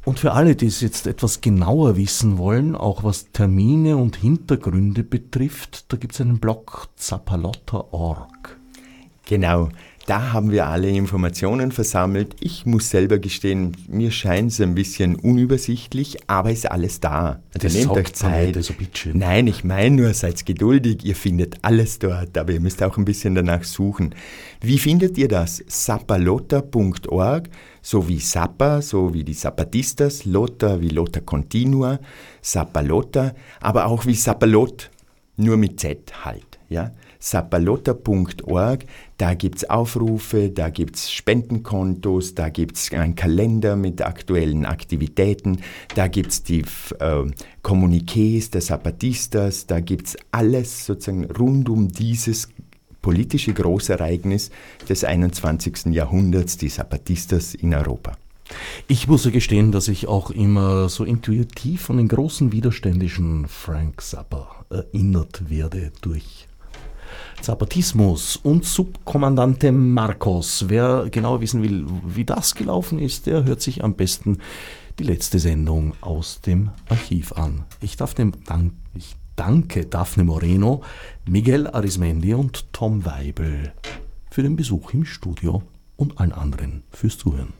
[0.05, 5.03] Und für alle, die es jetzt etwas genauer wissen wollen, auch was Termine und Hintergründe
[5.03, 8.57] betrifft, da gibt es einen Blog zapalotta.org.
[9.27, 9.71] Genau,
[10.07, 12.37] da haben wir alle Informationen versammelt.
[12.39, 17.41] Ich muss selber gestehen, mir scheint es ein bisschen unübersichtlich, aber ist alles da.
[17.53, 18.63] Also das nehmt euch Zeit.
[18.63, 18.73] So
[19.15, 23.05] Nein, ich meine nur, seid geduldig, ihr findet alles dort, aber ihr müsst auch ein
[23.05, 24.15] bisschen danach suchen.
[24.61, 25.65] Wie findet ihr das?
[25.67, 27.49] sapalota.org,
[27.83, 31.99] so wie Sappa, so wie die Zapatistas, Lota wie Lota Continua,
[32.41, 34.89] Sapalota, aber auch wie Sapalot,
[35.37, 36.93] nur mit Z halt, ja
[37.31, 38.85] sapalota.org.
[39.19, 44.65] Da gibt es Aufrufe, da gibt es Spendenkontos, da gibt es einen Kalender mit aktuellen
[44.65, 45.59] Aktivitäten,
[45.95, 46.65] da gibt es die
[47.01, 47.25] äh,
[47.63, 52.49] Kommuniqués der Zapatistas, da gibt es alles sozusagen rund um dieses
[53.03, 54.51] politische Großereignis
[54.89, 55.87] des 21.
[55.87, 58.13] Jahrhunderts, die Zapatistas in Europa.
[58.87, 64.01] Ich muss ja gestehen, dass ich auch immer so intuitiv von den großen widerständischen Frank
[64.01, 66.46] Zappa erinnert werde durch
[67.41, 70.65] Zapatismus und Subkommandante Marcos.
[70.69, 74.39] Wer genau wissen will, wie das gelaufen ist, der hört sich am besten
[74.99, 77.65] die letzte Sendung aus dem Archiv an.
[77.81, 80.83] Ich, darf dem Dank, ich danke Daphne Moreno,
[81.29, 83.73] Miguel Arismendi und Tom Weibel
[84.31, 85.63] für den Besuch im Studio
[85.97, 87.53] und allen anderen fürs Zuhören.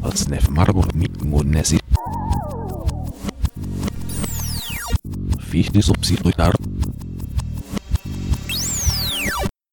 [0.00, 1.18] Als Nef Margot mit
[5.48, 6.77] fiz obsceno e.